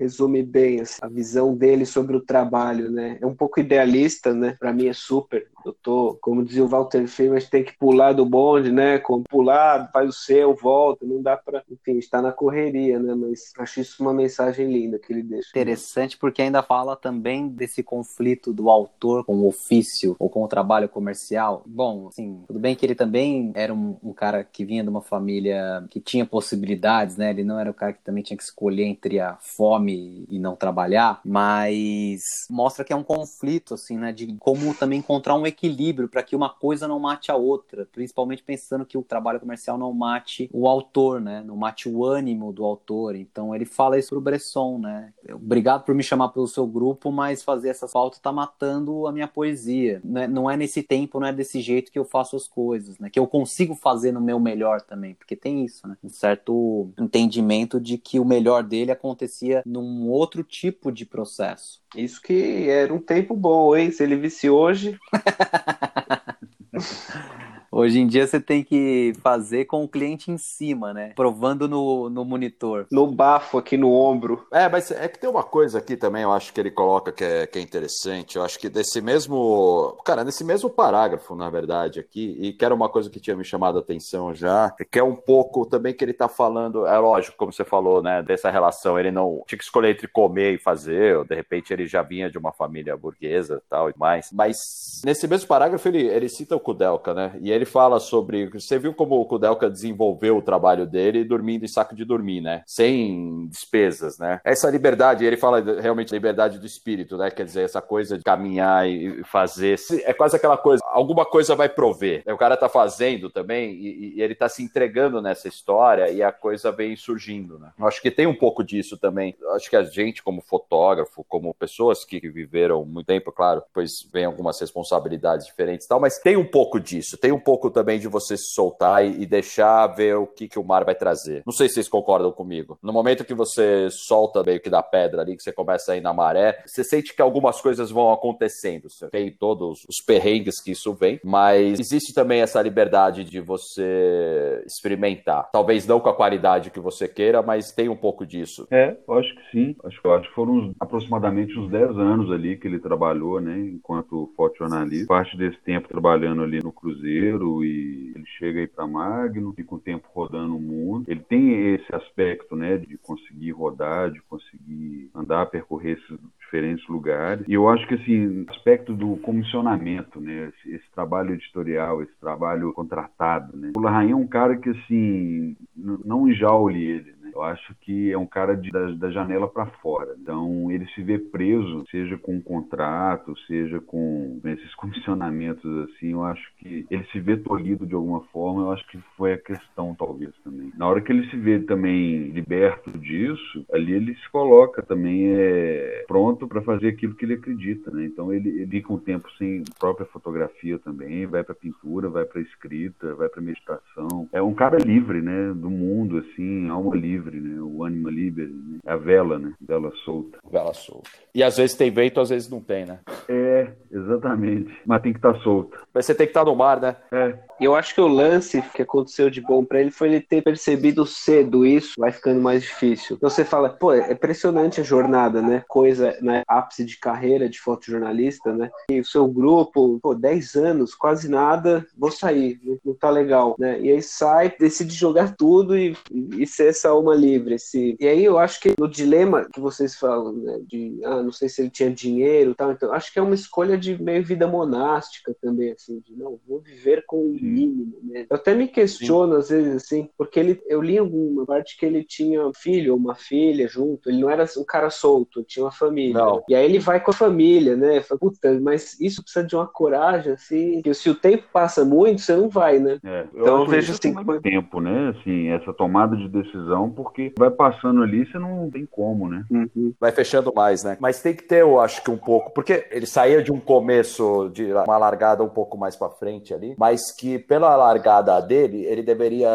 [0.00, 3.18] resume bem assim, a visão dele sobre o trabalho, né?
[3.20, 4.56] É um pouco idealista, né?
[4.58, 5.46] Para mim é super.
[5.64, 8.98] Eu tô, como dizia o Walter Filho, a gente tem que pular do bonde, né?
[8.98, 13.14] Como pular, faz o seu, volta, não dá para, enfim, estar na correria, né?
[13.14, 15.50] Mas acho isso uma mensagem linda que ele deixa.
[15.50, 20.48] Interessante porque ainda fala também desse conflito do autor com o ofício ou com o
[20.48, 21.62] trabalho comercial.
[21.66, 25.02] Bom, assim, tudo bem que ele também era um, um cara que vinha de uma
[25.02, 27.30] família que tinha possibilidades, né?
[27.30, 30.56] Ele não era o cara que também tinha que escolher entre a fome e não
[30.56, 34.12] trabalhar, mas mostra que é um conflito, assim, né?
[34.12, 38.42] De como também encontrar um equilíbrio para que uma coisa não mate a outra, principalmente
[38.42, 41.42] pensando que o trabalho comercial não mate o autor, né?
[41.44, 43.14] Não mate o ânimo do autor.
[43.14, 45.12] Então ele fala isso pro Bresson, né?
[45.32, 49.28] Obrigado por me chamar pelo seu grupo, mas fazer essa falta tá matando a minha
[49.28, 50.00] poesia.
[50.04, 52.98] Não é, não é nesse tempo, não é desse jeito que eu faço as coisas,
[52.98, 53.10] né?
[53.10, 55.96] Que eu consigo fazer no meu melhor também, porque tem isso, né?
[56.02, 61.80] Um certo entendimento de que o melhor dele acontecia num outro tipo de processo.
[61.96, 63.90] Isso que era um tempo bom, hein?
[63.90, 64.98] Se ele visse hoje.
[65.40, 66.36] ハハハ
[66.76, 67.59] ハ!
[67.72, 71.12] Hoje em dia você tem que fazer com o cliente em cima, né?
[71.14, 72.86] Provando no, no monitor.
[72.90, 74.44] No bafo, aqui no ombro.
[74.52, 77.22] É, mas é que tem uma coisa aqui também, eu acho que ele coloca que
[77.22, 78.36] é, que é interessante.
[78.36, 79.96] Eu acho que desse mesmo.
[80.04, 83.44] Cara, nesse mesmo parágrafo, na verdade, aqui, e que era uma coisa que tinha me
[83.44, 86.86] chamado a atenção já, que é um pouco também que ele tá falando.
[86.86, 88.20] É lógico, como você falou, né?
[88.20, 88.98] Dessa relação.
[88.98, 92.28] Ele não tinha que escolher entre comer e fazer, ou de repente ele já vinha
[92.28, 94.30] de uma família burguesa tal e mais.
[94.32, 94.56] Mas
[95.04, 97.38] nesse mesmo parágrafo ele, ele cita o Kudelka, né?
[97.40, 98.48] E ele fala sobre.
[98.50, 102.62] Você viu como o Kudelka desenvolveu o trabalho dele dormindo em saco de dormir, né?
[102.66, 104.40] Sem despesas, né?
[104.44, 107.30] Essa liberdade, ele fala realmente liberdade do espírito, né?
[107.30, 109.76] Quer dizer, essa coisa de caminhar e fazer.
[110.04, 112.22] É quase aquela coisa, alguma coisa vai prover.
[112.26, 116.32] O cara tá fazendo também e, e ele tá se entregando nessa história e a
[116.32, 117.70] coisa vem surgindo, né?
[117.78, 119.36] Eu acho que tem um pouco disso também.
[119.54, 124.24] Acho que a gente, como fotógrafo, como pessoas que viveram muito tempo, claro, depois vem
[124.24, 128.08] algumas responsabilidades diferentes e tal, mas tem um pouco disso, tem um pouco também de
[128.08, 131.42] você se soltar e, deixar ver o que, que o mar vai trazer.
[131.46, 132.78] Não sei se vocês concordam comigo.
[132.82, 136.00] No momento que você solta meio que da pedra ali, que você começa a ir
[136.00, 138.90] na maré, você sente que algumas coisas vão acontecendo.
[138.90, 144.62] Você tem todos os perrengues que isso vem, mas existe também essa liberdade de você
[144.66, 145.48] experimentar.
[145.52, 148.66] Talvez não com a qualidade que você queira, mas tem um pouco disso.
[148.70, 149.76] É, eu acho que sim.
[149.84, 155.06] Acho acho que foram aproximadamente uns 10 anos ali que ele trabalhou, né, enquanto fotojornalista.
[155.06, 159.78] Parte desse tempo trabalhando ali no Cruzeiro e ele chega aí para Magno, fica um
[159.78, 161.04] tempo rodando o mundo.
[161.08, 167.46] Ele tem esse aspecto, né, de conseguir rodar, de conseguir andar, percorrer esses diferentes lugares.
[167.46, 172.72] E eu acho que assim, aspecto do comissionamento, né, esse, esse trabalho editorial, esse trabalho
[172.72, 173.72] contratado, né.
[173.76, 177.19] O Larraín é um cara que assim, não enjaule ele, né?
[177.34, 180.14] Eu acho que é um cara de, da, da janela para fora.
[180.20, 186.12] Então ele se vê preso, seja com um contrato, seja com esses comissionamentos assim.
[186.12, 188.62] Eu acho que ele se vê tolhido de alguma forma.
[188.62, 190.72] Eu acho que foi a questão talvez também.
[190.76, 196.04] Na hora que ele se vê também liberto disso, ali ele se coloca também é,
[196.06, 198.04] pronto para fazer aquilo que ele acredita, né?
[198.04, 202.40] Então ele, ele fica um tempo sem própria fotografia também, vai para pintura, vai para
[202.40, 204.26] escrita, vai para meditação.
[204.32, 205.52] É um cara livre, né?
[205.54, 207.60] Do mundo assim, alma livre, né?
[207.60, 208.78] O anima liberi, né?
[208.86, 209.52] A vela, né?
[209.60, 210.38] Vela solta.
[210.50, 211.10] Vela solta.
[211.34, 213.00] E às vezes tem vento, às vezes não tem, né?
[213.28, 214.74] É, exatamente.
[214.86, 215.78] Mas tem que estar tá solta.
[215.92, 216.96] Mas você tem que estar tá no mar, né?
[217.12, 217.38] É.
[217.60, 221.06] Eu acho que o lance que aconteceu de bom para ele foi ele ter percebido
[221.06, 223.16] cedo isso, vai ficando mais difícil.
[223.16, 225.62] Então você fala, pô, é impressionante a jornada, né?
[225.68, 226.42] Coisa, né?
[226.48, 228.70] Ápice de carreira de fotojornalista, né?
[228.90, 233.78] E o seu grupo, pô, 10 anos, quase nada, vou sair, não tá legal, né?
[233.80, 237.54] E aí sai, decide jogar tudo e, e ser essa alma livre.
[237.54, 237.96] Esse...
[237.98, 240.60] E aí eu acho que no dilema que vocês falam, né?
[240.66, 243.34] De, ah, não sei se ele tinha dinheiro e tal, então acho que é uma
[243.34, 248.26] escolha de meio vida monástica também, assim, de não, vou viver com mínimo, né?
[248.28, 249.38] Eu até me questiono, Sim.
[249.38, 252.98] às vezes, assim, porque ele, eu li alguma parte que ele tinha um filho ou
[252.98, 256.14] uma filha junto, ele não era um cara solto, tinha uma família.
[256.14, 256.42] Não.
[256.48, 258.02] E aí ele vai com a família, né?
[258.02, 262.20] Fala, Puta, mas isso precisa de uma coragem, assim, que se o tempo passa muito,
[262.20, 262.98] você não vai, né?
[263.02, 264.14] É, eu então eu vejo assim.
[264.42, 265.10] Tempo, né?
[265.10, 269.44] Assim, essa tomada de decisão, porque vai passando ali, você não tem como, né?
[269.50, 269.92] Uhum.
[269.98, 270.96] Vai fechando mais, né?
[271.00, 274.50] Mas tem que ter, eu acho que um pouco, porque ele saía de um começo,
[274.52, 279.02] de uma largada um pouco mais para frente ali, mas que pela largada dele, ele
[279.02, 279.50] deveria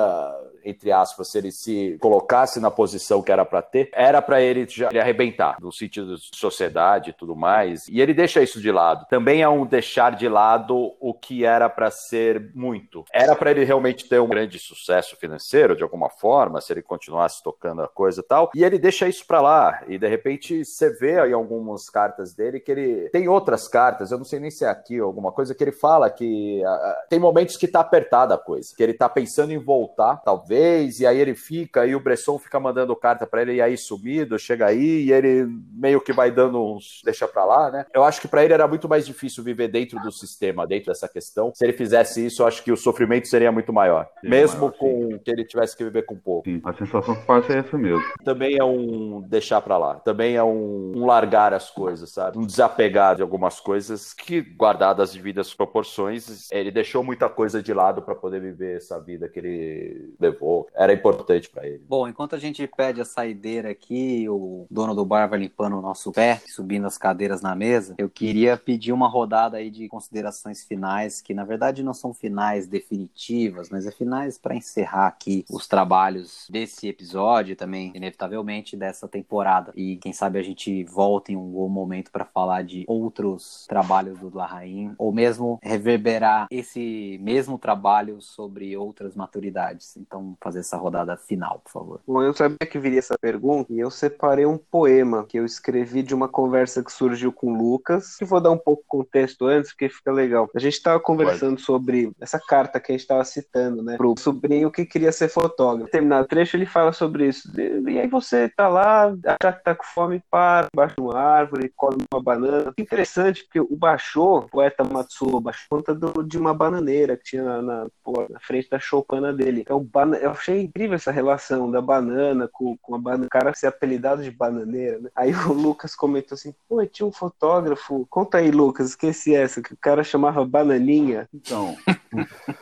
[0.66, 4.66] entre aspas, se ele se colocasse na posição que era para ter, era para ele
[4.68, 7.88] já ele arrebentar, no sentido de sociedade e tudo mais.
[7.88, 9.06] E ele deixa isso de lado.
[9.08, 13.06] Também é um deixar de lado o que era para ser muito.
[13.14, 17.44] Era para ele realmente ter um grande sucesso financeiro, de alguma forma, se ele continuasse
[17.44, 18.50] tocando a coisa e tal.
[18.56, 19.84] E ele deixa isso para lá.
[19.88, 24.18] E de repente você vê aí algumas cartas dele que ele tem outras cartas, eu
[24.18, 27.58] não sei nem se é aqui alguma coisa, que ele fala que uh, tem momentos
[27.58, 31.20] que tá apertada a coisa, que ele tá pensando em voltar, talvez vez, e aí
[31.20, 35.06] ele fica, e o Bresson fica mandando carta para ele, e aí sumido, chega aí,
[35.06, 37.86] e ele meio que vai dando uns deixa pra lá, né?
[37.94, 41.10] Eu acho que para ele era muito mais difícil viver dentro do sistema, dentro dessa
[41.10, 41.52] questão.
[41.54, 45.10] Se ele fizesse isso, eu acho que o sofrimento seria muito maior, mesmo maior, com
[45.12, 45.20] sim.
[45.20, 46.50] que ele tivesse que viver com pouco.
[46.50, 48.04] Sim, a sensação que passa é essa mesmo.
[48.24, 52.38] Também é um deixar pra lá, também é um, um largar as coisas, sabe?
[52.38, 57.74] Um desapegar de algumas coisas que, guardadas as devidas proporções, ele deixou muita coisa de
[57.74, 60.45] lado para poder viver essa vida que ele levou.
[60.74, 61.84] Era importante para ele.
[61.88, 65.82] Bom, enquanto a gente pede a saideira aqui, o dono do bar vai limpando o
[65.82, 70.64] nosso pé, subindo as cadeiras na mesa, eu queria pedir uma rodada aí de considerações
[70.64, 75.68] finais, que na verdade não são finais definitivas, mas é finais para encerrar aqui os
[75.68, 79.72] trabalhos desse episódio também, inevitavelmente, dessa temporada.
[79.76, 84.20] E quem sabe a gente volta em um bom momento para falar de outros trabalhos
[84.20, 89.96] do Larraín, ou mesmo reverberar esse mesmo trabalho sobre outras maturidades.
[89.98, 92.00] Então, fazer essa rodada final, por favor.
[92.08, 96.04] Bom, eu sabia que viria essa pergunta e eu separei um poema que eu escrevi
[96.04, 99.46] de uma conversa que surgiu com o Lucas, que vou dar um pouco de contexto
[99.46, 100.50] antes, porque fica legal.
[100.56, 101.64] A gente estava conversando Pode.
[101.64, 105.92] sobre essa carta que a gente estava citando, né, pro sobrinho que queria ser fotógrafo.
[105.92, 107.52] Terminado o trecho, ele fala sobre isso.
[107.58, 111.98] E aí você tá lá, já que tá com fome, para de uma árvore, come
[112.12, 112.74] uma banana.
[112.78, 117.44] Interessante, porque o Bachô, o poeta Matsuo Bachô, conta do, de uma bananeira que tinha
[117.44, 117.88] na, na,
[118.30, 119.62] na frente da choupana dele.
[119.62, 119.84] Então,
[120.26, 123.26] eu achei incrível essa relação da banana com, com a banana.
[123.26, 125.10] O cara ser apelidado de bananeira, né?
[125.16, 128.08] Aí o Lucas comentou assim, pô, tinha um fotógrafo.
[128.10, 131.30] Conta aí, Lucas, esqueci essa, que o cara chamava Bananinha.
[131.34, 131.78] Então,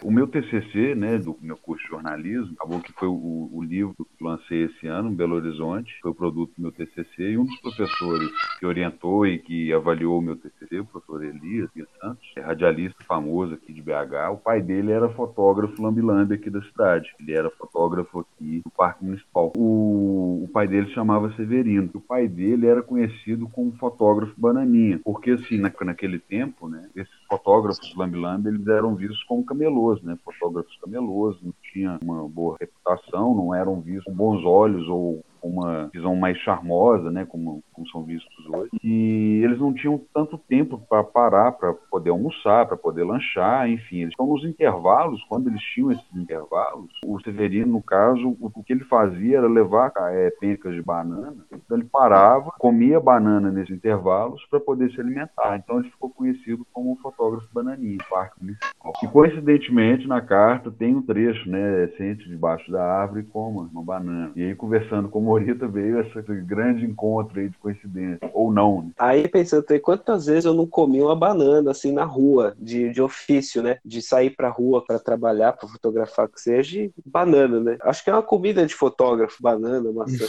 [0.01, 3.95] o meu TCC, né, do meu curso de jornalismo, acabou que foi o, o livro
[4.17, 7.59] que lancei esse ano, Belo Horizonte, foi o produto do meu TCC, e um dos
[7.61, 8.29] professores
[8.59, 13.53] que orientou e que avaliou o meu TCC, o professor Elias Santos, é radialista famoso
[13.53, 18.19] aqui de BH, o pai dele era fotógrafo lambilambe aqui da cidade, ele era fotógrafo
[18.19, 19.51] aqui do Parque Municipal.
[19.57, 25.31] O, o pai dele chamava Severino, o pai dele era conhecido como fotógrafo bananinha, porque
[25.31, 30.17] assim, na, naquele tempo, né, esses fotógrafos lambi-lambi, eles eram vistos como camelôs, né?
[30.23, 35.89] Fotógrafos camelôs, não tinha uma boa reputação, não eram vistos com bons olhos ou uma
[35.93, 38.69] visão mais charmosa, né, como, como são vistos hoje.
[38.83, 44.01] E eles não tinham tanto tempo para parar, para poder almoçar, para poder lanchar, enfim.
[44.01, 48.63] Eles estão nos intervalos, quando eles tinham esses intervalos, o Severino, no caso, o, o
[48.63, 53.75] que ele fazia era levar é, pencas de banana, então ele parava, comia banana nesses
[53.75, 55.57] intervalos para poder se alimentar.
[55.57, 58.93] Então ele ficou conhecido como o fotógrafo bananinha, Parque Municipal.
[59.01, 63.83] E coincidentemente, na carta tem um trecho, né, sente debaixo da árvore e coma uma
[63.83, 64.31] banana.
[64.35, 68.83] E aí, conversando com o Morita veio esse grande encontro aí de coincidência, ou não.
[68.83, 68.91] Né?
[68.99, 73.63] Aí pensando, quantas vezes eu não comi uma banana assim na rua, de, de ofício,
[73.63, 73.79] né?
[73.83, 77.77] De sair pra rua para trabalhar, para fotografar que seja, banana, né?
[77.81, 80.27] Acho que é uma comida de fotógrafo, banana, maçã.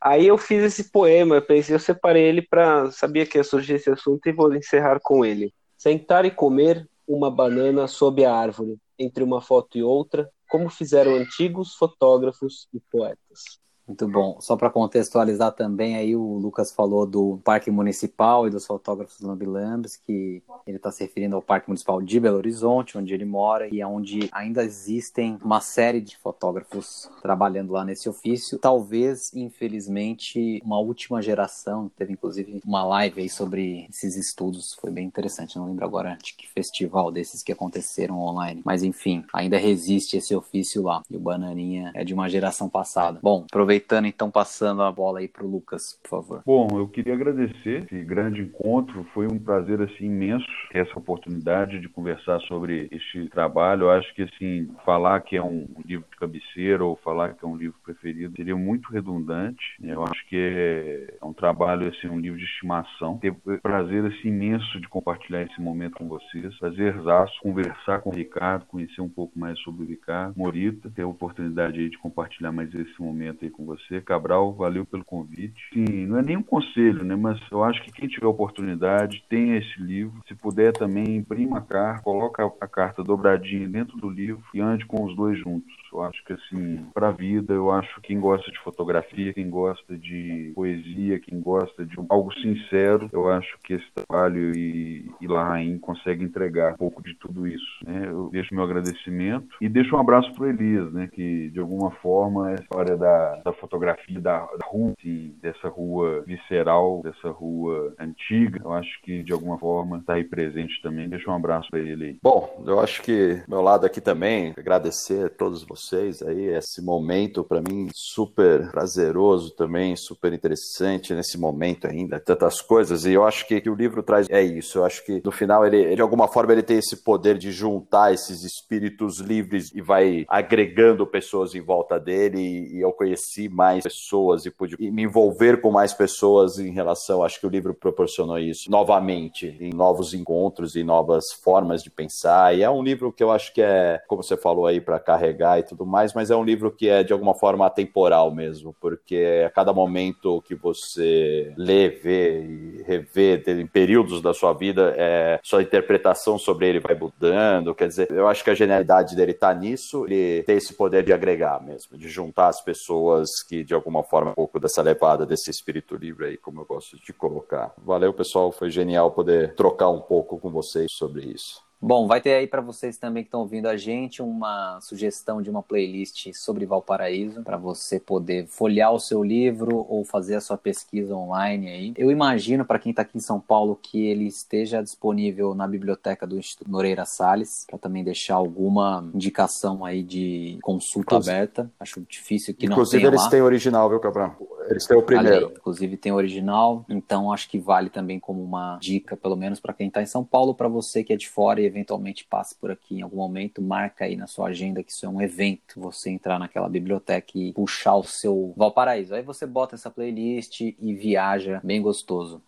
[0.00, 3.74] Aí eu fiz esse poema, eu pensei, eu separei ele para sabia que ia surgir
[3.74, 5.52] esse assunto e vou encerrar com ele.
[5.76, 11.14] Sentar e comer uma banana sob a árvore, entre uma foto e outra, como fizeram
[11.14, 13.59] antigos fotógrafos e poetas.
[13.90, 14.36] Muito bom.
[14.40, 19.96] Só para contextualizar também, aí o Lucas falou do Parque Municipal e dos fotógrafos lambilambes,
[19.96, 23.82] que ele está se referindo ao Parque Municipal de Belo Horizonte, onde ele mora e
[23.82, 28.60] onde ainda existem uma série de fotógrafos trabalhando lá nesse ofício.
[28.60, 35.04] Talvez, infelizmente, uma última geração, teve inclusive uma live aí sobre esses estudos, foi bem
[35.04, 40.16] interessante, não lembro agora de que festival desses que aconteceram online, mas enfim, ainda resiste
[40.16, 41.02] esse ofício lá.
[41.10, 43.18] E o Bananinha é de uma geração passada.
[43.20, 46.42] Bom, aproveitando aproveitando, então, passando a bola aí para o Lucas, por favor.
[46.44, 49.04] Bom, eu queria agradecer esse grande encontro.
[49.14, 53.84] Foi um prazer assim imenso essa oportunidade de conversar sobre este trabalho.
[53.84, 57.48] Eu acho que assim falar que é um livro de cabeceira ou falar que é
[57.48, 59.62] um livro preferido seria muito redundante.
[59.82, 63.18] Eu acho que é, é um trabalho assim, um livro de estimação.
[63.18, 66.56] Ter prazer assim imenso de compartilhar esse momento com vocês.
[66.58, 71.06] Prazerzaço conversar com o Ricardo, conhecer um pouco mais sobre o Ricardo Morita, ter a
[71.06, 74.00] oportunidade aí de compartilhar mais esse momento aí com você.
[74.00, 75.60] Cabral, valeu pelo convite.
[75.72, 77.16] Sim, não é nem um conselho, né?
[77.16, 80.20] Mas eu acho que quem tiver oportunidade, tenha esse livro.
[80.26, 84.86] Se puder também, imprima a carta, coloca a carta dobradinha dentro do livro e ande
[84.86, 85.74] com os dois juntos.
[85.92, 89.96] Eu acho que assim, para vida, eu acho que quem gosta de fotografia, quem gosta
[89.96, 95.78] de poesia, quem gosta de algo sincero, eu acho que esse trabalho e, e Larraín
[95.78, 97.84] consegue entregar um pouco de tudo isso.
[97.84, 98.06] Né?
[98.06, 101.08] Eu deixo meu agradecimento e deixo um abraço para Elias, né?
[101.12, 104.94] Que de alguma forma a história da, da fotografia da, da rua,
[105.42, 110.80] dessa rua visceral, dessa rua antiga, eu acho que de alguma forma está aí presente
[110.82, 111.08] também.
[111.08, 112.16] Deixa um abraço para ele aí.
[112.22, 117.44] Bom, eu acho que meu lado aqui também, agradecer a todos vocês aí, esse momento
[117.44, 123.46] para mim super prazeroso também, super interessante nesse momento ainda, tantas coisas, e eu acho
[123.46, 126.28] que, que o livro traz é isso, eu acho que no final ele, de alguma
[126.28, 131.60] forma ele tem esse poder de juntar esses espíritos livres e vai agregando pessoas em
[131.60, 132.40] volta dele.
[132.72, 137.22] E eu conheci mais pessoas e pude me envolver com mais pessoas em relação.
[137.22, 142.56] Acho que o livro proporcionou isso novamente, em novos encontros e novas formas de pensar.
[142.56, 145.58] E é um livro que eu acho que é, como você falou aí, para carregar
[145.58, 149.44] e tudo mais, mas é um livro que é de alguma forma atemporal mesmo, porque
[149.46, 155.38] a cada momento que você lê, vê e revê em períodos da sua vida, é,
[155.42, 157.74] sua interpretação sobre ele vai mudando.
[157.74, 161.12] Quer dizer, eu acho que a genialidade dele está nisso, ele tem esse poder de
[161.12, 165.50] agregar mesmo, de juntar as pessoas que de alguma forma um pouco dessa levada desse
[165.50, 167.72] espírito livre aí, como eu gosto de colocar.
[167.78, 171.69] Valeu, pessoal, foi genial poder trocar um pouco com vocês sobre isso.
[171.82, 175.48] Bom, vai ter aí para vocês também que estão ouvindo a gente uma sugestão de
[175.48, 180.58] uma playlist sobre Valparaíso para você poder folhear o seu livro ou fazer a sua
[180.58, 181.94] pesquisa online aí.
[181.96, 186.26] Eu imagino para quem está aqui em São Paulo que ele esteja disponível na biblioteca
[186.26, 191.70] do Instituto Noreira Salles para também deixar alguma indicação aí de consulta inclusive, aberta.
[191.80, 193.30] Acho difícil que não tenha Inclusive eles lá.
[193.30, 194.36] têm original, viu, Cabral?
[194.70, 195.46] Eles têm o primeiro.
[195.46, 199.74] Ali, inclusive tem original, então acho que vale também como uma dica, pelo menos para
[199.74, 202.70] quem está em São Paulo, para você que é de fora e eventualmente passe por
[202.70, 206.10] aqui em algum momento, marca aí na sua agenda que isso é um evento, você
[206.10, 209.14] entrar naquela biblioteca e puxar o seu Valparaíso.
[209.14, 212.40] Aí você bota essa playlist e viaja bem gostoso.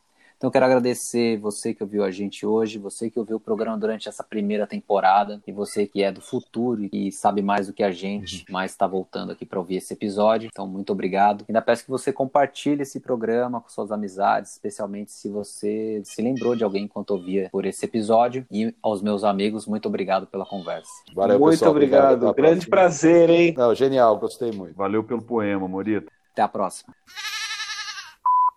[0.43, 3.79] Então eu quero agradecer você que ouviu a gente hoje, você que ouviu o programa
[3.79, 7.85] durante essa primeira temporada e você que é do futuro e sabe mais do que
[7.85, 10.51] a gente, mas está voltando aqui para ouvir esse episódio.
[10.53, 11.45] Então muito obrigado.
[11.49, 16.57] Ainda peço que você compartilhe esse programa com suas amizades, especialmente se você se lembrou
[16.57, 18.45] de alguém enquanto ouvia por esse episódio.
[18.51, 20.91] E aos meus amigos, muito obrigado pela conversa.
[21.15, 21.71] Valeu, muito pessoal.
[21.71, 22.15] obrigado.
[22.15, 22.35] obrigado.
[22.35, 23.55] Grande prazer, hein?
[23.57, 24.75] Não, genial, gostei muito.
[24.75, 26.11] Valeu pelo poema, Morita.
[26.33, 26.93] Até a próxima.